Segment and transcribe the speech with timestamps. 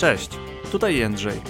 [0.00, 0.30] Cześć,
[0.72, 1.40] tutaj Jędrzej.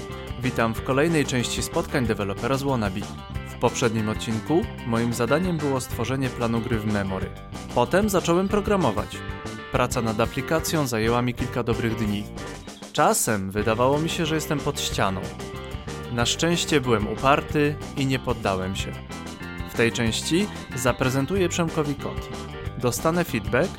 [0.42, 3.00] Witam w kolejnej części spotkań dewelopera z Wannabe.
[3.48, 7.30] W poprzednim odcinku moim zadaniem było stworzenie planu gry w Memory.
[7.74, 9.16] Potem zacząłem programować.
[9.72, 12.24] Praca nad aplikacją zajęła mi kilka dobrych dni.
[12.92, 15.20] Czasem wydawało mi się, że jestem pod ścianą.
[16.12, 18.92] Na szczęście byłem uparty i nie poddałem się.
[19.70, 22.28] W tej części zaprezentuję Przemkowi kod.
[22.78, 23.70] Dostanę feedback,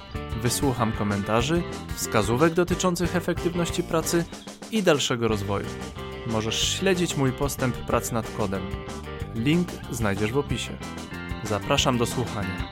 [0.42, 1.64] wysłucham komentarzy,
[1.96, 4.26] wskazówek dotyczących efektywności pracy
[4.72, 5.68] i dalszego rozwoju.
[6.28, 8.62] Możesz śledzić mój postęp prac nad kodem.
[9.36, 10.78] Link znajdziesz w opisie.
[11.44, 12.72] Zapraszam do słuchania.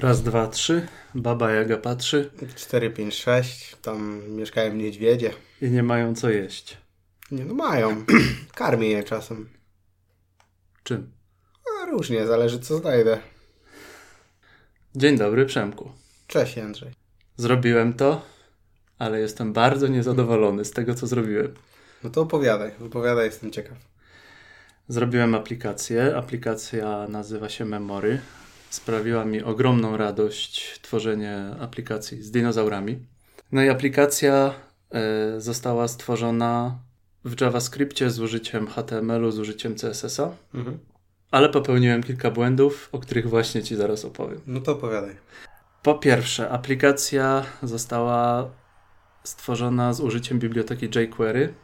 [0.00, 0.86] Raz, dwa, trzy.
[1.14, 3.76] Baba Jaga patrzy 4, 5, 6.
[3.82, 5.32] Tam mieszkają niedźwiedzie.
[5.62, 6.76] i nie mają co jeść.
[7.30, 8.04] Nie no mają.
[8.54, 9.48] Karmię je czasem.
[10.82, 11.12] Czym?
[11.66, 13.18] A różnie, zależy co znajdę.
[14.94, 15.90] Dzień dobry, Przemku.
[16.26, 16.90] Cześć Jędrzej.
[17.36, 18.22] Zrobiłem to,
[18.98, 21.54] ale jestem bardzo niezadowolony z tego, co zrobiłem.
[22.04, 23.78] No to opowiadaj, opowiadaj, jestem ciekaw.
[24.88, 26.16] Zrobiłem aplikację.
[26.16, 28.20] Aplikacja nazywa się Memory.
[28.70, 32.98] Sprawiła mi ogromną radość tworzenie aplikacji z dinozaurami.
[33.52, 34.54] No i aplikacja
[34.90, 36.78] e, została stworzona
[37.24, 40.78] w JavaScriptie z użyciem HTML-u, z użyciem CSS-a, Mhm.
[41.34, 44.40] Ale popełniłem kilka błędów, o których właśnie Ci zaraz opowiem.
[44.46, 45.16] No to opowiadaj.
[45.82, 48.50] Po pierwsze, aplikacja została
[49.24, 51.54] stworzona z użyciem biblioteki jQuery.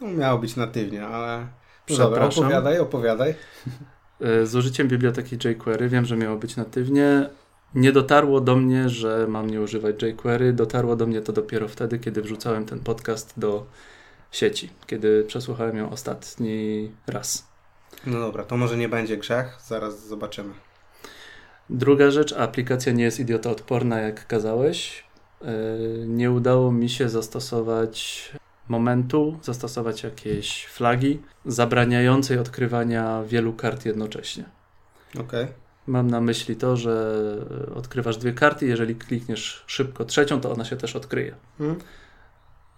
[0.00, 1.38] No miało być natywnie, ale...
[1.90, 2.44] No dobra, Przepraszam.
[2.44, 3.34] opowiadaj, opowiadaj.
[4.20, 7.28] E, Z użyciem biblioteki jQuery wiem, że miało być natywnie.
[7.74, 10.52] Nie dotarło do mnie, że mam nie używać jQuery.
[10.52, 13.66] Dotarło do mnie to dopiero wtedy, kiedy wrzucałem ten podcast do
[14.32, 17.47] sieci, kiedy przesłuchałem ją ostatni raz.
[18.08, 20.54] No dobra, to może nie będzie grzech, zaraz zobaczymy.
[21.70, 25.04] Druga rzecz, aplikacja nie jest idiotoodporna, jak kazałeś.
[25.42, 25.46] E,
[26.06, 28.28] Nie udało mi się zastosować
[28.68, 34.44] momentu, zastosować jakiejś flagi zabraniającej odkrywania wielu kart jednocześnie.
[35.20, 35.46] Okej.
[35.86, 37.24] Mam na myśli to, że
[37.74, 41.34] odkrywasz dwie karty, jeżeli klikniesz szybko trzecią, to ona się też odkryje.
[41.60, 41.80] Mhm.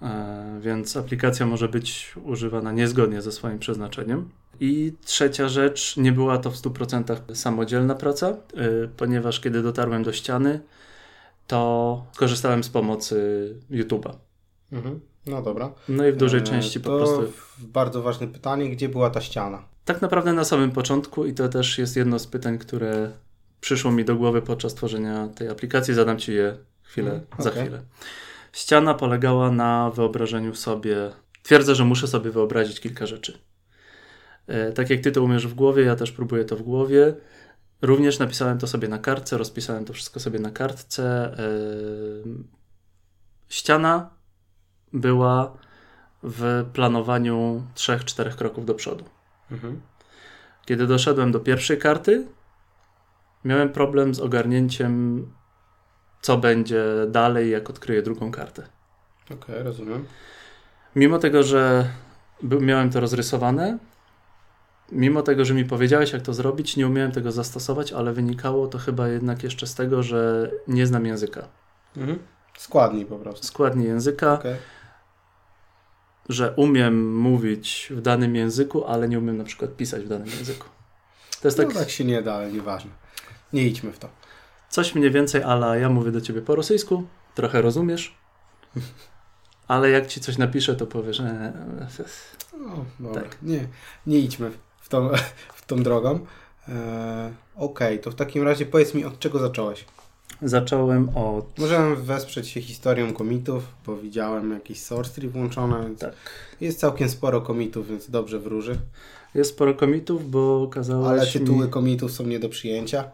[0.02, 4.28] E, Więc aplikacja może być używana niezgodnie ze swoim przeznaczeniem.
[4.60, 8.36] I trzecia rzecz, nie była to w 100% samodzielna praca, e,
[8.96, 10.60] ponieważ kiedy dotarłem do ściany,
[11.46, 13.16] to skorzystałem z pomocy
[13.70, 14.12] YouTube'a.
[14.72, 15.00] Mhm.
[15.26, 15.72] No dobra.
[15.88, 17.32] No i w dużej E, części po to prostu.
[17.58, 19.62] bardzo ważne pytanie, gdzie była ta ściana?
[19.84, 23.10] Tak naprawdę na samym początku, i to też jest jedno z pytań, które
[23.60, 27.82] przyszło mi do głowy podczas tworzenia tej aplikacji, zadam Ci je chwilę, Mm, za chwilę.
[28.52, 31.10] Ściana polegała na wyobrażeniu sobie.
[31.42, 33.38] Twierdzę, że muszę sobie wyobrazić kilka rzeczy.
[34.46, 37.14] E, tak jak Ty to umiesz w głowie, ja też próbuję to w głowie.
[37.82, 41.34] Również napisałem to sobie na kartce, rozpisałem to wszystko sobie na kartce.
[41.38, 41.48] E,
[43.48, 44.10] ściana
[44.92, 45.56] była
[46.22, 49.04] w planowaniu 3-4 kroków do przodu.
[49.50, 49.80] Mhm.
[50.66, 52.26] Kiedy doszedłem do pierwszej karty,
[53.44, 55.26] miałem problem z ogarnięciem,
[56.22, 58.62] co będzie dalej, jak odkryję drugą kartę.
[59.30, 60.06] Okej, rozumiem.
[60.96, 61.90] Mimo tego, że
[62.42, 63.78] miałem to rozrysowane,
[64.92, 68.78] mimo tego, że mi powiedziałeś, jak to zrobić, nie umiałem tego zastosować, ale wynikało to
[68.78, 71.48] chyba jednak jeszcze z tego, że nie znam języka.
[71.96, 72.18] Mhm.
[72.58, 73.46] Składnij po prostu.
[73.46, 74.56] Składni języka, Okej.
[76.28, 80.66] że umiem mówić w danym języku, ale nie umiem na przykład pisać w danym języku.
[81.42, 82.90] To jest tak, No tak się nie da, ale nieważne.
[83.52, 84.08] Nie idźmy w to.
[84.70, 87.02] Coś mniej więcej, ale ja mówię do ciebie po rosyjsku,
[87.34, 88.14] trochę rozumiesz,
[89.68, 91.52] ale jak ci coś napiszę, to powiesz, e,
[92.54, 93.22] O, dobra.
[93.22, 93.36] Tak.
[93.42, 93.68] Nie,
[94.06, 95.08] nie idźmy w tą,
[95.56, 96.26] w tą drogą.
[96.68, 99.84] E, Okej, to w takim razie powiedz mi, od czego zacząłeś?
[100.42, 101.58] zacząłem od...
[101.58, 106.12] Możemy wesprzeć się historią komitów, bo widziałem jakiś source włączone, więc Tak.
[106.60, 108.76] jest całkiem sporo komitów, więc dobrze wróży.
[109.34, 111.70] Jest sporo komitów, bo kazałeś Ale tytuły mi...
[111.70, 113.04] komitów są nie do przyjęcia.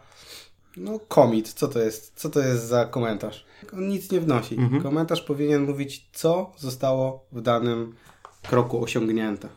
[0.76, 2.12] No, komit, co to jest?
[2.16, 3.44] Co to jest za komentarz?
[3.72, 4.54] On nic nie wnosi.
[4.58, 4.82] Mhm.
[4.82, 7.94] Komentarz powinien mówić, co zostało w danym
[8.42, 9.48] kroku osiągnięte.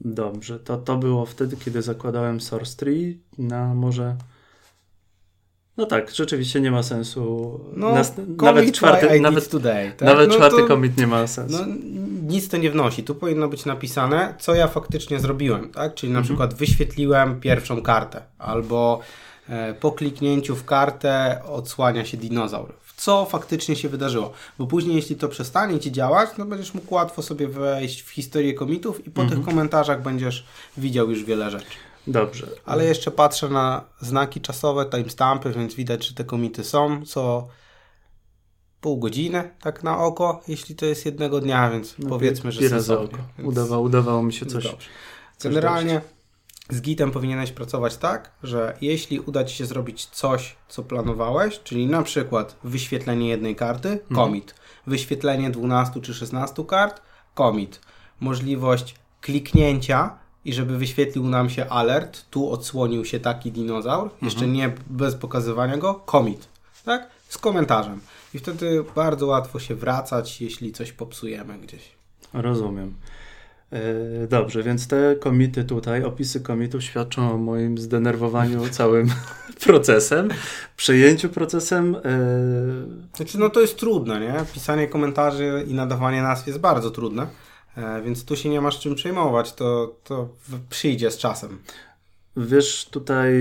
[0.00, 4.16] Dobrze, to to było wtedy, kiedy zakładałem Source Tree na może...
[5.76, 7.60] No tak, rzeczywiście nie ma sensu.
[7.76, 9.92] No, Nas- commit nawet czwarty, nawet, today.
[9.92, 10.08] Tak?
[10.08, 11.56] nawet No czwarty to- commit nie ma sensu.
[11.66, 11.74] No,
[12.22, 13.04] nic to nie wnosi.
[13.04, 15.94] Tu powinno być napisane, co ja faktycznie zrobiłem, tak?
[15.94, 16.24] Czyli na Mhm.
[16.24, 19.00] przykład wyświetliłem pierwszą kartę, albo
[19.80, 22.72] po kliknięciu w kartę odsłania się dinozaur.
[22.96, 24.32] Co faktycznie się wydarzyło.
[24.58, 28.54] Bo później, jeśli to przestanie ci działać, no będziesz mógł łatwo sobie wejść w historię
[28.54, 29.40] komitów i po Mhm.
[29.40, 30.44] tych komentarzach będziesz
[30.76, 31.76] widział już wiele rzeczy.
[32.06, 32.46] Dobrze.
[32.64, 37.48] Ale jeszcze patrzę na znaki czasowe, timestampy, więc widać, że te komity są co
[38.80, 42.98] pół godziny, tak na oko, jeśli to jest jednego dnia, więc no, powiedzmy, że razy
[42.98, 43.16] oko.
[43.38, 43.48] Więc...
[43.48, 44.64] Udawało, udawało mi się coś.
[44.64, 44.88] Dobrze.
[45.42, 46.00] Generalnie
[46.70, 51.86] z Gitem powinieneś pracować tak, że jeśli uda Ci się zrobić coś, co planowałeś, czyli
[51.86, 54.68] na przykład wyświetlenie jednej karty, commit, mhm.
[54.86, 57.02] wyświetlenie 12 czy 16 kart,
[57.34, 57.80] commit,
[58.20, 64.20] możliwość kliknięcia i żeby wyświetlił nam się alert, tu odsłonił się taki dinozaur, mhm.
[64.22, 66.48] jeszcze nie bez pokazywania go, commit,
[66.84, 67.10] tak?
[67.28, 68.00] Z komentarzem.
[68.34, 71.92] I wtedy bardzo łatwo się wracać, jeśli coś popsujemy gdzieś.
[72.32, 72.94] Rozumiem.
[73.72, 79.08] E, dobrze, więc te komity tutaj, opisy komitów świadczą o moim zdenerwowaniu całym
[79.66, 80.28] procesem,
[80.76, 81.96] przejęciu procesem.
[81.96, 82.00] E,
[83.16, 84.34] znaczy, no to jest trudne, nie?
[84.52, 87.26] Pisanie komentarzy i nadawanie nazw jest bardzo trudne,
[87.76, 90.28] e, więc tu się nie masz czym przejmować, to, to
[90.70, 91.58] przyjdzie z czasem.
[92.36, 93.32] Wiesz, tutaj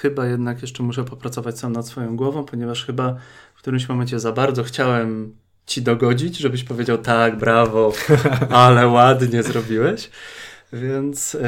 [0.00, 3.16] chyba jednak jeszcze muszę popracować sam nad swoją głową, ponieważ chyba
[3.54, 7.92] w którymś momencie za bardzo chciałem ci dogodzić, żebyś powiedział tak, brawo,
[8.50, 10.10] ale ładnie zrobiłeś.
[10.72, 11.40] Więc yy,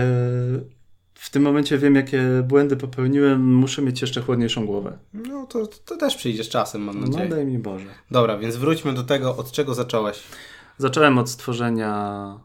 [1.14, 3.54] w tym momencie wiem, jakie błędy popełniłem.
[3.54, 4.98] Muszę mieć jeszcze chłodniejszą głowę.
[5.12, 7.28] No to, to też przyjdzie z czasem, mam no, nadzieję.
[7.28, 7.86] No daj mi Boże.
[8.10, 10.22] Dobra, więc wróćmy do tego, od czego zacząłeś.
[10.78, 12.40] Zacząłem od stworzenia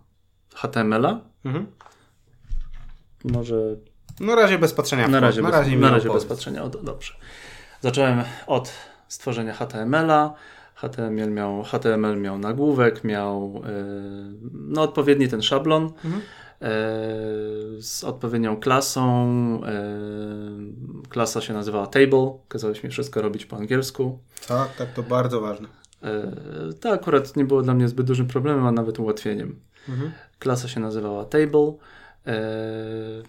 [0.55, 1.19] HTML-a.
[1.45, 1.67] Mhm.
[3.23, 3.55] Może...
[4.19, 6.69] No na razie bez patrzenia Na razie, na razie, bez, na razie bez patrzenia, o,
[6.69, 7.13] dobrze.
[7.81, 8.71] Zacząłem od
[9.07, 10.33] stworzenia HTML-a.
[10.81, 13.71] HTML miał, HTML miał nagłówek, miał e,
[14.51, 16.21] no, odpowiedni ten szablon mhm.
[16.61, 16.67] E,
[17.81, 19.01] z odpowiednią klasą.
[19.65, 19.99] E,
[21.09, 24.19] klasa się nazywała table, kazałeś mi wszystko robić po angielsku.
[24.47, 25.67] Tak, tak, to bardzo ważne.
[26.79, 29.59] To akurat nie było dla mnie zbyt dużym problemem, a nawet ułatwieniem.
[29.89, 30.11] Mhm.
[30.39, 31.73] Klasa się nazywała table.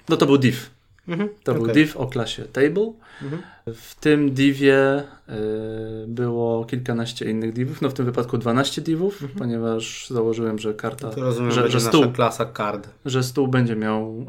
[0.08, 0.70] No to był div.
[1.08, 1.64] Mhm, to okay.
[1.64, 2.92] był div o klasie table.
[3.22, 3.42] Mhm.
[3.66, 9.38] W tym divie y, było kilkanaście innych divów, no w tym wypadku 12 divów, mhm.
[9.38, 12.88] ponieważ założyłem, że karta, to rozumiem, że, że stół, klasa card.
[13.04, 14.26] Że stół będzie miał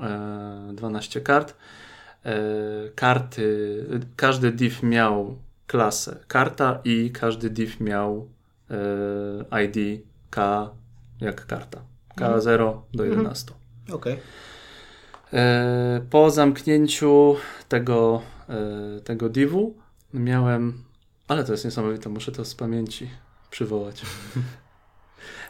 [0.70, 1.54] e, 12 kart.
[2.25, 2.36] E,
[2.96, 3.86] karty,
[4.16, 5.38] każdy div miał
[5.68, 8.28] klasę karta i każdy div miał
[9.52, 10.70] e, ID K
[11.22, 11.81] jak karta.
[12.18, 12.81] K0 mhm.
[12.94, 13.52] do 11.
[13.52, 13.98] Mhm.
[13.98, 14.14] Okej.
[14.14, 14.25] Okay.
[15.33, 17.35] E, po zamknięciu
[17.69, 19.75] tego, e, tego divu
[20.13, 20.83] miałem,
[21.27, 23.09] ale to jest niesamowite, muszę to z pamięci
[23.50, 24.01] przywołać.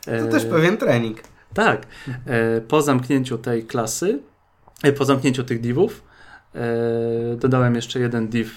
[0.06, 1.18] To też pewien trening.
[1.54, 1.88] Tak.
[2.26, 4.20] E, po zamknięciu tej klasy,
[4.98, 6.04] po zamknięciu tych divów,
[7.38, 8.52] dodałem jeszcze jeden div,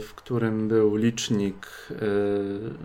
[0.00, 1.66] w którym był licznik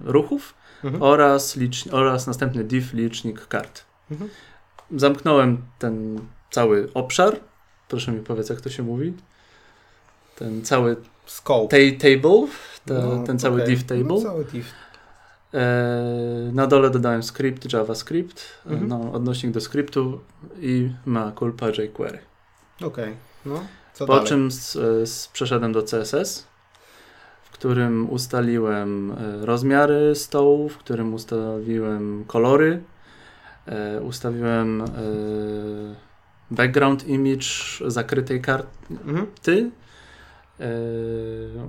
[0.03, 0.53] ruchów
[0.83, 1.03] mhm.
[1.03, 3.85] oraz, licz, oraz następny div licznik kart.
[4.11, 4.29] Mhm.
[4.95, 6.19] Zamknąłem ten
[6.51, 7.39] cały obszar
[7.91, 9.13] Proszę mi powiedz, jak to się mówi?
[10.35, 10.95] Ten cały
[11.25, 11.77] Scope.
[11.91, 12.47] table,
[12.85, 13.67] ta, no, ten cały okay.
[13.67, 14.03] div table.
[14.03, 14.65] No, cały div.
[15.53, 18.87] E, na dole dodałem skrypt JavaScript, mhm.
[18.87, 20.19] no, odnośnik do skryptu
[20.59, 22.19] i ma culpa jQuery.
[22.77, 23.15] Okej, okay.
[23.45, 23.63] no.
[23.93, 24.29] Co po dalej?
[24.29, 24.71] czym z,
[25.09, 26.47] z, przeszedłem do CSS,
[27.43, 32.83] w którym ustaliłem e, rozmiary stołów, w którym ustawiłem kolory,
[33.65, 36.10] e, ustawiłem e,
[36.51, 37.47] background image
[37.87, 38.67] zakrytej karty.
[38.89, 39.27] Mhm.
[39.47, 39.71] Yy,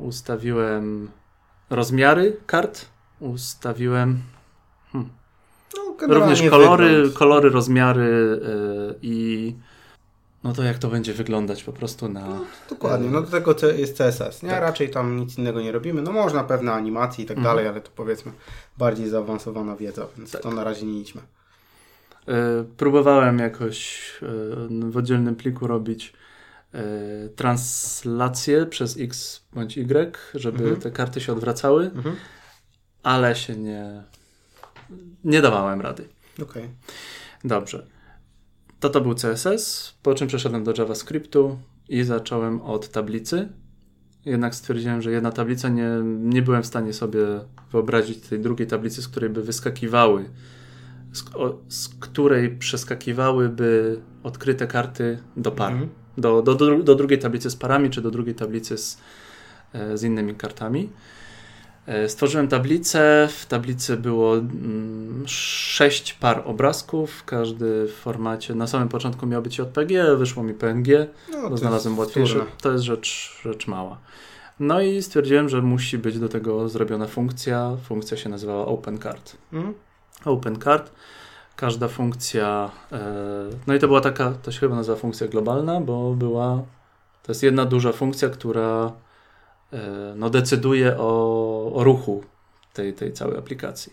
[0.02, 1.10] ustawiłem
[1.70, 2.86] rozmiary kart.
[3.20, 4.22] Ustawiłem
[4.92, 5.10] hmm,
[5.76, 9.54] no, również kolory, kolory rozmiary yy, i
[10.44, 12.28] no to jak to będzie wyglądać po prostu na...
[12.28, 14.50] No, dokładnie, no do tego jest CSS, nie?
[14.50, 14.60] Tak.
[14.60, 16.02] Raczej tam nic innego nie robimy.
[16.02, 17.54] No można pewne animacje i tak mhm.
[17.54, 18.32] dalej, ale to powiedzmy
[18.78, 20.42] bardziej zaawansowana wiedza, więc tak.
[20.42, 21.20] to na razie nie idźmy.
[22.28, 26.12] E, próbowałem jakoś e, w oddzielnym pliku robić
[26.74, 26.82] e,
[27.28, 30.80] translację przez X bądź Y, żeby mhm.
[30.80, 32.16] te karty się odwracały, mhm.
[33.02, 34.02] ale się nie,
[35.24, 36.08] nie dawałem rady.
[36.34, 36.62] Okej.
[36.62, 36.68] Okay.
[37.44, 37.86] Dobrze.
[38.80, 43.48] To to był CSS, po czym przeszedłem do JavaScriptu i zacząłem od tablicy.
[44.24, 47.20] Jednak stwierdziłem, że jedna tablica nie, nie byłem w stanie sobie
[47.72, 50.24] wyobrazić tej drugiej tablicy, z której by wyskakiwały
[51.12, 55.72] z, o, z której przeskakiwałyby odkryte karty do par.
[55.72, 55.90] Mhm.
[56.18, 58.98] Do, do, do, do, drugiej tablicy z parami, czy do drugiej tablicy z,
[59.72, 60.90] e, z innymi kartami.
[61.86, 63.28] E, stworzyłem tablicę.
[63.38, 68.54] W tablicy było mm, sześć par obrazków, każdy w formacie.
[68.54, 72.46] Na samym początku miał być JPG, wyszło mi PNG, no, bo znalazłem łatwiejsze.
[72.62, 73.98] To jest rzecz, rzecz mała.
[74.60, 77.76] No i stwierdziłem, że musi być do tego zrobiona funkcja.
[77.84, 79.36] Funkcja się nazywała OpenCard.
[79.52, 79.74] Mhm.
[80.24, 80.92] Open Card.
[81.56, 83.00] Każda funkcja, e,
[83.66, 86.62] no i to była taka, to się chyba nazywa funkcja globalna, bo była
[87.22, 88.92] To jest jedna duża funkcja, która
[89.72, 89.78] e,
[90.16, 92.24] no, decyduje o, o ruchu
[92.72, 93.92] tej, tej całej aplikacji.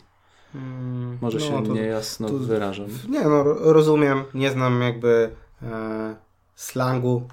[0.56, 2.88] Mm, Może no, się to- niejasno to- wyrażam.
[3.10, 5.30] Nie, no ro- rozumiem, nie znam jakby
[5.64, 6.16] e,
[6.56, 7.28] slangu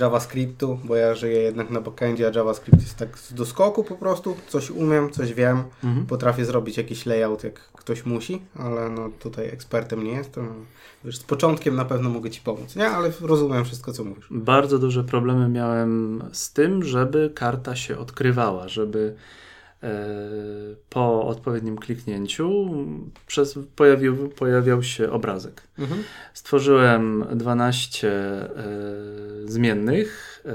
[0.00, 4.36] JavaScriptu, bo ja żyję jednak na backendzie, a JavaScript jest tak z doskoku po prostu.
[4.48, 6.06] Coś umiem, coś wiem, Mhm.
[6.06, 10.48] potrafię zrobić jakiś layout jak ktoś musi, ale no tutaj ekspertem nie jestem.
[11.04, 12.88] Wiesz, z początkiem na pewno mogę Ci pomóc, nie?
[12.88, 14.26] Ale rozumiem wszystko, co mówisz.
[14.30, 19.14] Bardzo duże problemy miałem z tym, żeby karta się odkrywała, żeby
[20.88, 22.68] po odpowiednim kliknięciu
[23.26, 25.62] przez, pojawił, pojawiał się obrazek.
[25.78, 26.02] Mhm.
[26.34, 28.48] Stworzyłem 12 e,
[29.44, 30.42] zmiennych.
[30.46, 30.52] E,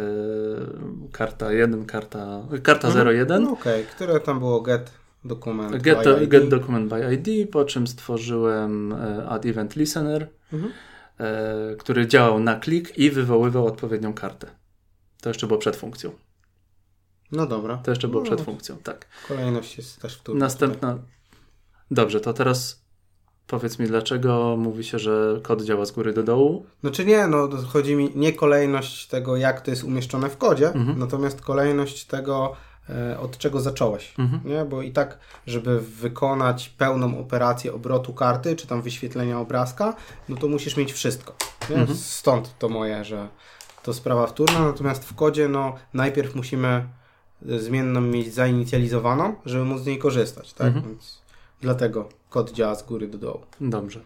[1.11, 3.07] karta 1, karta, karta Mhm.
[3.07, 3.43] 01.
[3.43, 4.91] No Okej, które tam było get
[5.25, 6.29] dokument Get, by ID.
[6.29, 10.71] get document by ID, po czym stworzyłem e, add event listener, Mhm.
[11.19, 14.47] e, który działał na klik i wywoływał odpowiednią kartę.
[15.21, 16.11] To jeszcze było przed funkcją.
[17.31, 17.77] No dobra.
[17.77, 19.05] To jeszcze było No, przed funkcją, tak.
[19.27, 20.39] Kolejność jest też w turbo.
[20.39, 20.97] Następna.
[21.91, 22.81] Dobrze, to teraz
[23.47, 26.65] powiedz mi, dlaczego mówi się, że kod działa z góry do dołu?
[26.81, 30.99] Znaczy nie, no chodzi mi nie kolejność tego, jak to jest umieszczone w kodzie, Mhm.
[30.99, 32.55] natomiast kolejność tego,
[32.89, 34.13] e, od czego zacząłeś.
[34.19, 34.41] Mhm.
[34.45, 34.65] Nie?
[34.65, 35.17] Bo i tak,
[35.47, 39.95] żeby wykonać pełną operację obrotu karty, czy tam wyświetlenia obrazka,
[40.29, 41.35] no to musisz mieć wszystko.
[41.69, 41.97] Mhm.
[41.97, 43.27] Stąd to moje, że
[43.83, 46.83] to sprawa wtórna, natomiast w kodzie, no najpierw musimy
[47.41, 50.67] zmienną mieć zainicjalizowaną, żeby móc z niej korzystać, tak?
[50.67, 50.85] Mhm.
[50.85, 51.21] Więc
[51.61, 53.39] dlatego kod działa z góry do dołu.
[53.61, 53.99] Dobrze.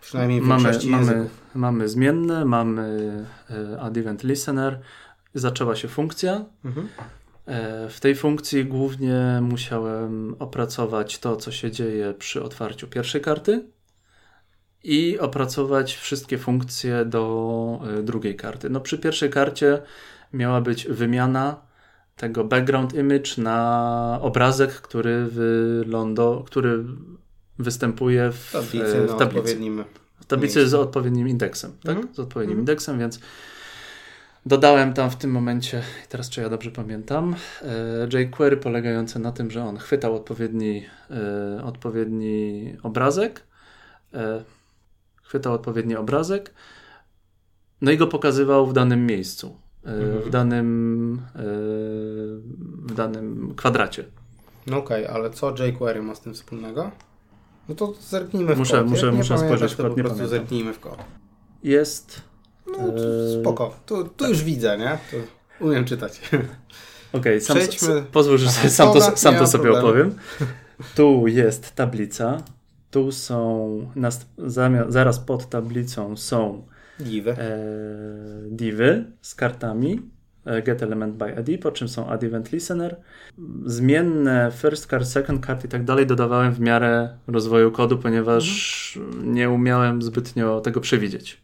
[0.00, 1.30] Przynajmniej w Mamy, mamy, języków.
[1.54, 3.12] mamy zmienne, mamy
[3.50, 4.80] e, add event listener.
[5.34, 6.44] Zaczęła się funkcja.
[6.64, 6.88] Mhm.
[7.46, 13.64] E, W tej funkcji głównie musiałem opracować to, co się dzieje przy otwarciu pierwszej karty
[14.84, 18.70] i opracować wszystkie funkcje do e, drugiej karty.
[18.70, 19.82] No przy pierwszej karcie
[20.32, 21.56] miała być wymiana
[22.16, 26.84] tego background image na obrazek, który, wylądo, który
[27.58, 29.58] występuje w, Tablicy na w tablicy.
[30.20, 30.70] W tablicy miejscu.
[30.70, 31.96] z odpowiednim indeksem, tak?
[31.96, 32.14] Mhm.
[32.14, 32.58] Z odpowiednim Mhm.
[32.62, 33.20] indeksem, więc
[34.46, 37.34] dodałem tam w tym momencie, teraz czy ja dobrze pamiętam,
[38.12, 43.42] e, jQuery polegające na tym, że on chwytał odpowiedni, e, odpowiedni obrazek,
[44.14, 44.44] e,
[45.22, 46.54] chwytał odpowiedni obrazek,
[47.80, 49.56] no i go pokazywał w danym miejscu.
[49.84, 51.38] W, danym, e,
[52.86, 54.04] w danym kwadracie.
[54.66, 56.90] No okej, ale co jQuery ma z tym wspólnego?
[57.68, 58.86] No to zerknijmy w Muszę- kod.
[58.86, 60.28] muszę- muszę spojrzeć w kod, po prostu pamiętam.
[60.28, 60.96] zerknijmy w kod.
[61.62, 62.20] Jest
[62.66, 62.86] No tak.
[63.40, 64.98] spoko, tu, tu już widzę, nie?
[65.10, 66.20] Tu umiem czytać.
[67.12, 69.88] Okej, sam, Przejdźmy- s- pozwól, że Aha, sam to, sam to sobie problemu.
[69.88, 70.14] opowiem.
[70.94, 72.42] Tu jest tablica,
[72.90, 76.66] tu są, nas, zamia- zaraz pod tablicą są
[77.00, 77.30] Diwy.
[77.30, 77.58] e,
[78.50, 80.02] divy z kartami,
[80.44, 82.96] e, get element by ID, po czym są add event listener.
[83.66, 89.50] Zmienne first card, second card i tak dalej dodawałem w miarę rozwoju kodu, ponieważ nie
[89.50, 91.40] umiałem zbytnio tego przewidzieć.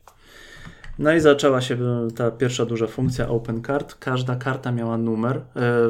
[0.99, 1.79] No i zaczęła się
[2.17, 3.95] ta pierwsza duża funkcja open card.
[3.95, 5.37] Każda karta miała numer.
[5.37, 5.43] E,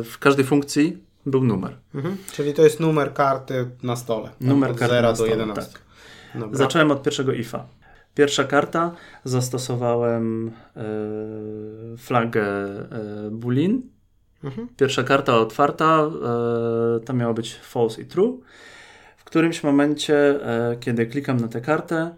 [0.02, 1.76] W każdej funkcji był numer.
[1.94, 2.16] Mhm.
[2.32, 4.28] Czyli to jest numer karty na stole.
[4.40, 5.72] Numer od karty 0 na do stole, 11.
[5.72, 5.82] tak.
[6.56, 7.66] Zacząłem od pierwszego ifa.
[8.20, 8.92] Pierwsza karta
[9.24, 10.82] zastosowałem e,
[11.96, 13.82] flagę e, boolean.
[14.44, 14.68] Mhm.
[14.76, 16.10] Pierwsza karta otwarta,
[16.96, 18.38] e, to miało być false i true.
[19.16, 22.14] W którymś momencie, e, kiedy klikam na tę kartę,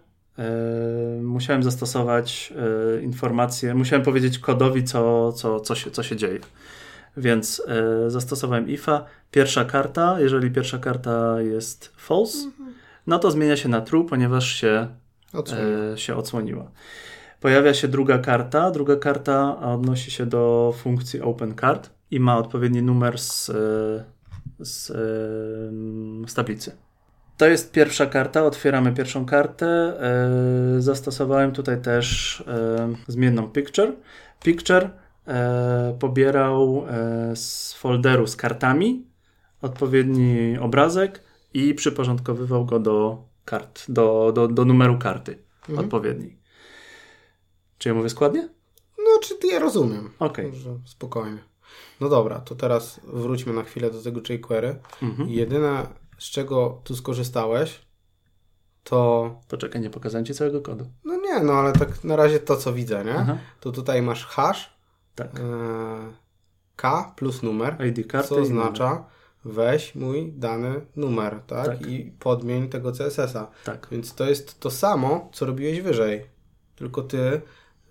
[1.21, 2.53] musiałem zastosować
[3.01, 6.39] informację, musiałem powiedzieć kodowi, co, co, co, się, co się dzieje.
[7.17, 7.63] Więc
[8.07, 9.05] zastosowałem ifa.
[9.31, 12.37] Pierwsza karta, jeżeli pierwsza karta jest false,
[13.07, 14.87] no to zmienia się na true, ponieważ się
[15.33, 15.63] Odsłonię.
[15.93, 16.71] e, się odsłoniła.
[17.39, 18.71] Pojawia się druga karta.
[18.71, 23.53] Druga karta odnosi się do funkcji open card i ma odpowiedni numer z, e,
[24.65, 24.93] z, e,
[26.27, 26.71] z tablicy.
[27.37, 28.43] To jest pierwsza karta.
[28.43, 29.93] Otwieramy pierwszą kartę.
[30.79, 32.43] Zastosowałem tutaj też
[33.07, 33.91] zmienną picture.
[34.43, 34.89] Picture
[35.99, 36.85] pobierał
[37.35, 39.05] z folderu z kartami
[39.61, 41.23] odpowiedni obrazek
[41.53, 45.79] i przyporządkowywał go do kart, do, do, do numeru karty Mhm.
[45.85, 46.39] odpowiedniej.
[47.77, 48.49] Czy ja mówię składnie?
[48.97, 50.09] No, czy ty ja rozumiem.
[50.19, 50.45] Okej.
[50.51, 51.43] Dobrze, spokojnie.
[52.01, 54.79] No dobra, to teraz wróćmy na chwilę do tego jQuery.
[55.01, 55.29] Mhm.
[55.29, 57.79] Jedyne, z czego tu skorzystałeś,
[58.83, 59.29] to...
[59.47, 60.85] Poczekaj, nie pokazałem Ci całego kodu.
[61.05, 63.15] No nie, no ale tak na razie to, co widzę, nie?
[63.15, 64.73] Aha, To tutaj masz hash,
[65.15, 65.39] tak.
[65.39, 65.41] e,
[66.75, 69.05] k plus numer, ID karty co oznacza
[69.45, 71.65] weź mój dany numer, tak?
[71.65, 71.87] Tak.
[71.87, 73.47] I podmień tego CSS-a.
[73.65, 73.87] Tak.
[73.91, 76.25] Więc to jest to samo, co robiłeś wyżej.
[76.75, 77.41] Tylko ty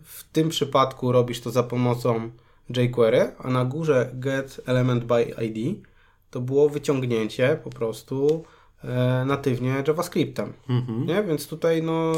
[0.02, 2.30] w tym przypadku robisz to za pomocą
[2.70, 5.86] jQuery, a na górze get element by ID
[6.30, 8.44] to było wyciągnięcie po prostu
[8.84, 10.52] e, natywnie JavaScriptem.
[10.68, 11.06] Mhm.
[11.06, 11.22] Nie?
[11.22, 12.12] Więc tutaj no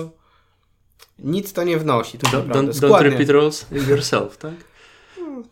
[1.19, 2.19] nic to nie wnosi.
[2.19, 2.73] Tak Do, naprawdę.
[2.73, 4.55] don't, don't repeat roles yourself, tak?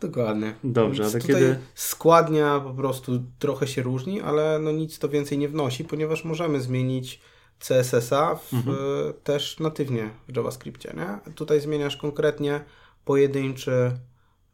[0.00, 0.54] Dokładnie.
[0.64, 1.58] Dobrze, Więc ale tutaj kiedy...
[1.74, 6.60] składnia po prostu trochę się różni, ale no nic to więcej nie wnosi, ponieważ możemy
[6.60, 7.20] zmienić
[7.58, 8.76] CSS-a w, Mhm.
[8.76, 10.94] e, też natywnie w JavaScriptie.
[10.96, 11.32] Nie?
[11.34, 12.60] Tutaj zmieniasz konkretnie
[13.04, 13.72] pojedynczy,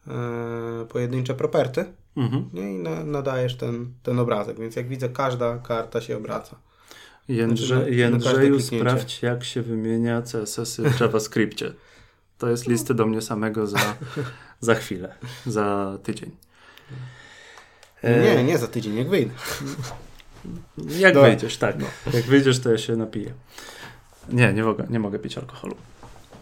[0.08, 1.84] e, pojedyncze property
[2.16, 2.50] Mhm.
[2.52, 2.72] nie?
[2.74, 4.60] i na, nadajesz ten, ten obrazek.
[4.60, 6.56] Więc jak widzę, każda karta się obraca.
[7.28, 11.72] Jędrze, Znaczy, na- na Jędrzeju, sprawdź, jak się wymienia CSS-y w JavaScriptie.
[12.38, 13.78] To jest listy do mnie samego za,
[14.60, 15.14] za chwilę,
[15.46, 16.30] za tydzień.
[18.02, 19.34] E, Nie, nie za tydzień, jak wyjdę.
[20.98, 21.28] Jak Dobra.
[21.30, 21.76] wyjdziesz, tak.
[22.14, 23.32] Jak wyjdziesz, to ja się napiję.
[24.28, 25.76] Nie, nie mogę, nie mogę pić alkoholu.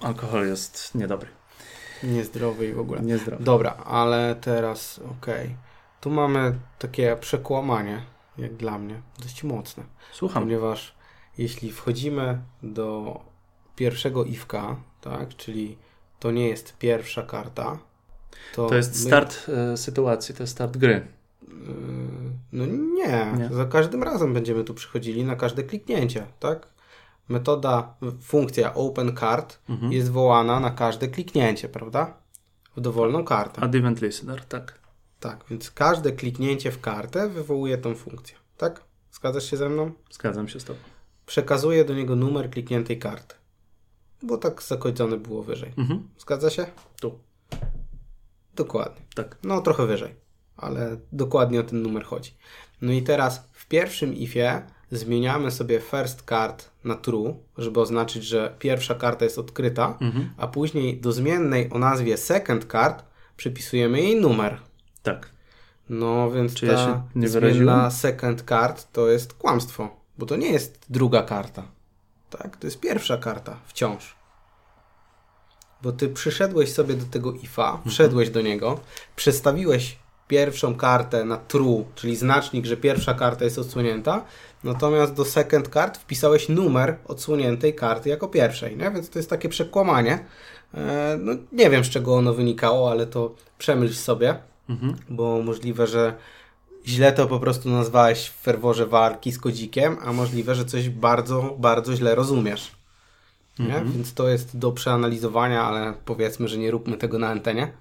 [0.01, 1.29] Alkohol jest niedobry,
[2.03, 3.01] Niezdrowy i w ogóle.
[3.01, 3.45] niezdrowy.
[3.45, 5.57] Dobra, ale teraz okej.
[6.01, 8.03] Tu mamy takie przekłamanie,
[8.39, 9.83] jak dla mnie, dość mocne.
[10.13, 10.43] Słucham.
[10.43, 10.95] Ponieważ
[11.39, 13.21] jeśli wchodzimy do
[13.77, 15.79] pierwszego iwka, tak, czyli
[16.21, 17.79] to nie jest pierwsza karta,
[18.55, 21.07] to, To jest my- start e, sytuacji, to jest start gry.
[21.49, 21.57] Yy,
[22.53, 23.33] No nie.
[23.39, 23.49] Nie.
[23.53, 26.69] Za każdym razem będziemy tu przychodzili na każde kliknięcie, tak?
[27.29, 29.93] Metoda, funkcja openCard Mhm.
[29.93, 32.15] jest wołana na każde kliknięcie, prawda?
[32.77, 33.63] W dowolną kartę.
[33.63, 34.79] Add event listener, tak.
[35.21, 38.83] Tak, więc każde kliknięcie w kartę wywołuje tą funkcję, tak?
[39.13, 39.91] Zgadzasz się ze mną?
[40.11, 40.79] Zgadzam się z tobą.
[41.27, 43.35] Przekazuje do niego numer klikniętej karty.
[44.23, 45.73] Bo tak zakończone było wyżej.
[45.79, 46.09] Mhm.
[46.19, 46.67] Zgadza się?
[47.01, 47.19] Tu,
[48.55, 49.03] Dokładnie.
[49.15, 49.39] tak.
[49.43, 50.15] No, trochę wyżej,
[50.57, 52.35] ale dokładnie o ten numer chodzi.
[52.83, 58.55] No i teraz w pierwszym ifie zmieniamy sobie first card na true, żeby oznaczyć, że
[58.59, 60.31] pierwsza karta jest odkryta, Mhm.
[60.37, 63.05] a później do zmiennej o nazwie second card
[63.37, 64.61] przypisujemy jej numer.
[65.03, 65.31] Tak.
[65.89, 69.89] No więc Czy ta ja się nie zmienna second card to jest kłamstwo,
[70.19, 71.63] bo to nie jest druga karta.
[72.31, 74.16] Tak, to jest pierwsza karta wciąż.
[75.83, 77.91] Bo ty przyszedłeś sobie do tego ifa, Mhm.
[77.91, 78.81] wszedłeś do niego,
[79.17, 79.97] przestawiłeś
[80.29, 84.25] pierwszą kartę na true, czyli znacznik, że pierwsza karta jest odsłonięta,
[84.65, 88.91] natomiast do second card wpisałeś numer odsłoniętej karty jako pierwszej, nie?
[88.91, 90.25] Więc to jest takie przekłamanie.
[90.75, 94.37] E, No, nie wiem z czego ono wynikało, ale to przemyśl sobie
[94.69, 94.97] Mhm.
[95.09, 96.15] bo możliwe, że
[96.87, 101.55] źle to po prostu nazwałeś w ferworze walki z kodzikiem, a możliwe, że coś bardzo,
[101.59, 102.71] bardzo źle rozumiesz.
[103.59, 103.93] Mhm.
[103.93, 107.73] Więc to jest do przeanalizowania, ale powiedzmy, że nie róbmy tego na antenie.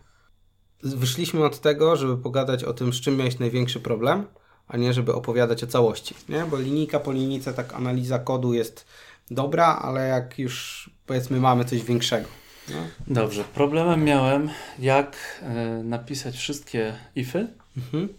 [0.84, 4.26] Wyszliśmy od tego, żeby pogadać o tym, z czym miałeś największy problem,
[4.68, 6.16] a nie żeby opowiadać o całości.
[6.30, 6.46] Nie?
[6.46, 8.86] Bo linijka po linijce, tak analiza kodu jest
[9.32, 12.28] dobra, ale jak już powiedzmy mamy coś większego.
[12.70, 12.90] Nie?
[13.08, 13.44] Dobrze.
[13.44, 18.10] Problemem miałem, jak e, napisać wszystkie ify Mhm.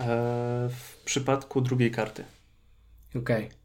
[0.00, 0.04] e,
[0.68, 2.24] w przypadku drugiej karty.
[3.16, 3.61] Okej.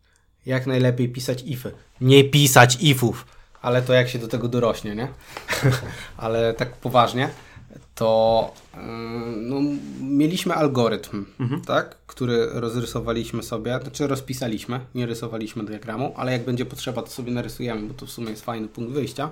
[0.48, 1.72] Jak najlepiej pisać ify?
[2.02, 3.26] Nie pisać ifów,
[3.62, 5.08] ale to jak się do tego dorośnie, nie?
[6.18, 7.30] ale tak poważnie,
[7.96, 9.60] to ym, no,
[10.02, 11.62] mieliśmy algorytm, Mhm.
[11.62, 11.98] tak?
[12.06, 17.88] Który rozrysowaliśmy sobie, znaczy rozpisaliśmy, nie rysowaliśmy diagramu, ale jak będzie potrzeba, to sobie narysujemy,
[17.88, 19.32] bo to w sumie jest fajny punkt wyjścia.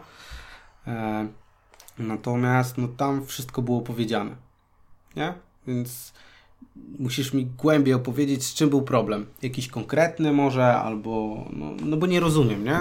[0.87, 1.27] E,
[1.99, 4.35] natomiast no, tam wszystko było powiedziane,
[5.15, 5.33] nie?
[5.67, 6.13] Więc
[6.99, 9.25] musisz mi głębiej opowiedzieć, z czym był problem.
[9.41, 11.45] Jakiś konkretny może, albo...
[11.53, 12.79] No, no bo nie rozumiem, nie?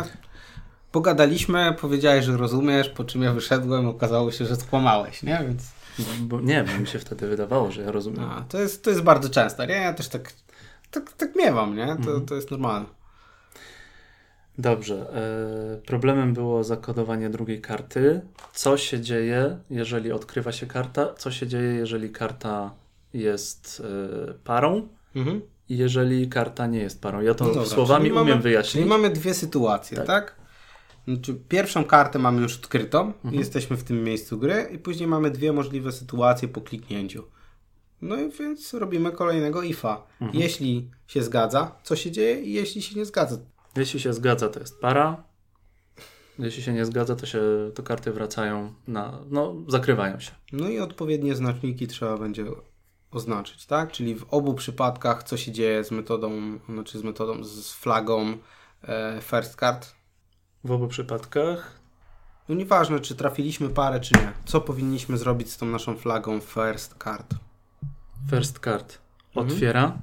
[0.93, 5.45] Pogadaliśmy, powiedziałeś, że rozumiesz, po czym ja wyszedłem, okazało się, że skłamałeś, nie?
[5.49, 5.63] Więc
[6.21, 8.25] Bo, nie, bo mi się wtedy wydawało, że ja rozumiem.
[8.25, 9.75] a, to, jest, to jest bardzo częste, nie?
[9.75, 10.33] Ja też tak,
[10.91, 11.97] tak, tak miewam, nie?
[12.05, 12.87] To, to jest normalne.
[14.59, 15.15] Dobrze.
[15.75, 18.21] E, problemem było zakodowanie drugiej karty.
[18.53, 21.15] Co się dzieje, jeżeli odkrywa się karta?
[21.15, 22.71] Co się dzieje, jeżeli karta
[23.15, 23.83] jest
[24.31, 24.89] e, parą?
[25.17, 25.41] Mhm.
[25.69, 27.21] I jeżeli karta nie jest parą?
[27.21, 28.73] Ja to No dobra, słowami umiem mamy- wyjaśnić.
[28.73, 30.07] Czyli mamy dwie sytuacje, Tak.
[30.07, 30.37] tak?
[31.09, 33.35] Znaczy, pierwszą kartę mamy już odkrytą, Mhm.
[33.35, 37.25] jesteśmy w tym miejscu gry i później mamy dwie możliwe sytuacje po kliknięciu.
[38.03, 40.07] No i więc robimy kolejnego ifa.
[40.21, 40.43] Mhm.
[40.43, 43.37] Jeśli się zgadza, co się dzieje i jeśli się nie zgadza.
[43.77, 45.25] Jeśli się zgadza, to jest para.
[46.39, 47.41] Jeśli się nie zgadza, to się
[47.75, 49.19] to karty wracają na.
[49.31, 50.31] No, zakrywają się.
[50.53, 52.45] No i odpowiednie znaczniki trzeba będzie
[53.17, 53.93] oznaczyć, tak?
[53.93, 56.33] Czyli w obu przypadkach co się dzieje z metodą,
[56.69, 58.37] znaczy z metodą, z flagą
[58.89, 59.95] e, first card.
[60.65, 61.81] W obu przypadkach
[62.49, 64.33] No nieważne, czy trafiliśmy parę, czy nie.
[64.45, 67.35] Co powinniśmy zrobić z tą naszą flagą first card?
[68.31, 68.99] first card
[69.37, 69.47] Mhm.
[69.47, 69.99] otwiera.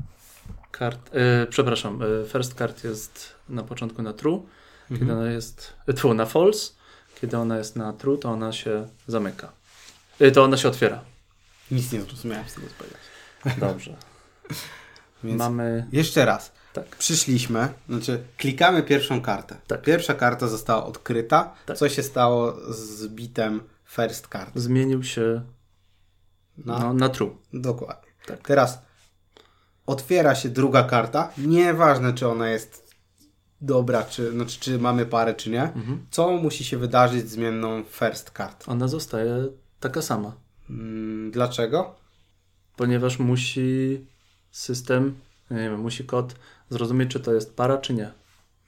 [0.71, 4.41] Kart, e, przepraszam, e, first card jest na początku na true.
[4.89, 5.19] Kiedy Mhm.
[5.19, 5.73] ona jest.
[5.87, 6.73] E, true na false.
[7.21, 9.51] Kiedy ona jest na true, to ona się zamyka.
[10.19, 11.01] E, to ona się otwiera.
[11.71, 13.59] Nic nie zrozumiałem z tego, co powiedziałeś.
[13.59, 13.95] Dobrze.
[15.23, 15.87] Więc Mamy...
[15.91, 16.51] jeszcze raz.
[16.73, 16.95] Tak.
[16.95, 19.55] Przyszliśmy, znaczy klikamy pierwszą kartę.
[19.67, 19.81] Tak.
[19.81, 21.53] Pierwsza karta została odkryta.
[21.65, 21.77] Tak.
[21.77, 24.51] Co się stało z bitem first card?
[24.55, 25.41] Zmienił się
[26.57, 27.37] Na, no, na true.
[27.53, 28.11] Dokładnie.
[28.25, 28.47] Tak.
[28.47, 28.79] Teraz
[29.85, 31.31] otwiera się druga karta.
[31.37, 32.91] Nieważne, czy ona jest
[33.61, 35.63] dobra, czy, znaczy, czy mamy parę, czy nie.
[35.63, 36.05] Mhm.
[36.11, 38.63] Co musi się wydarzyć z zmienną first card?
[38.67, 39.47] Ona zostaje
[39.79, 40.35] taka sama.
[40.71, 41.95] Mm, dlaczego?
[42.75, 44.05] Ponieważ musi
[44.51, 45.15] system,
[45.51, 46.35] nie wiem, musi kod
[46.69, 48.11] zrozumieć, czy to jest para, czy nie.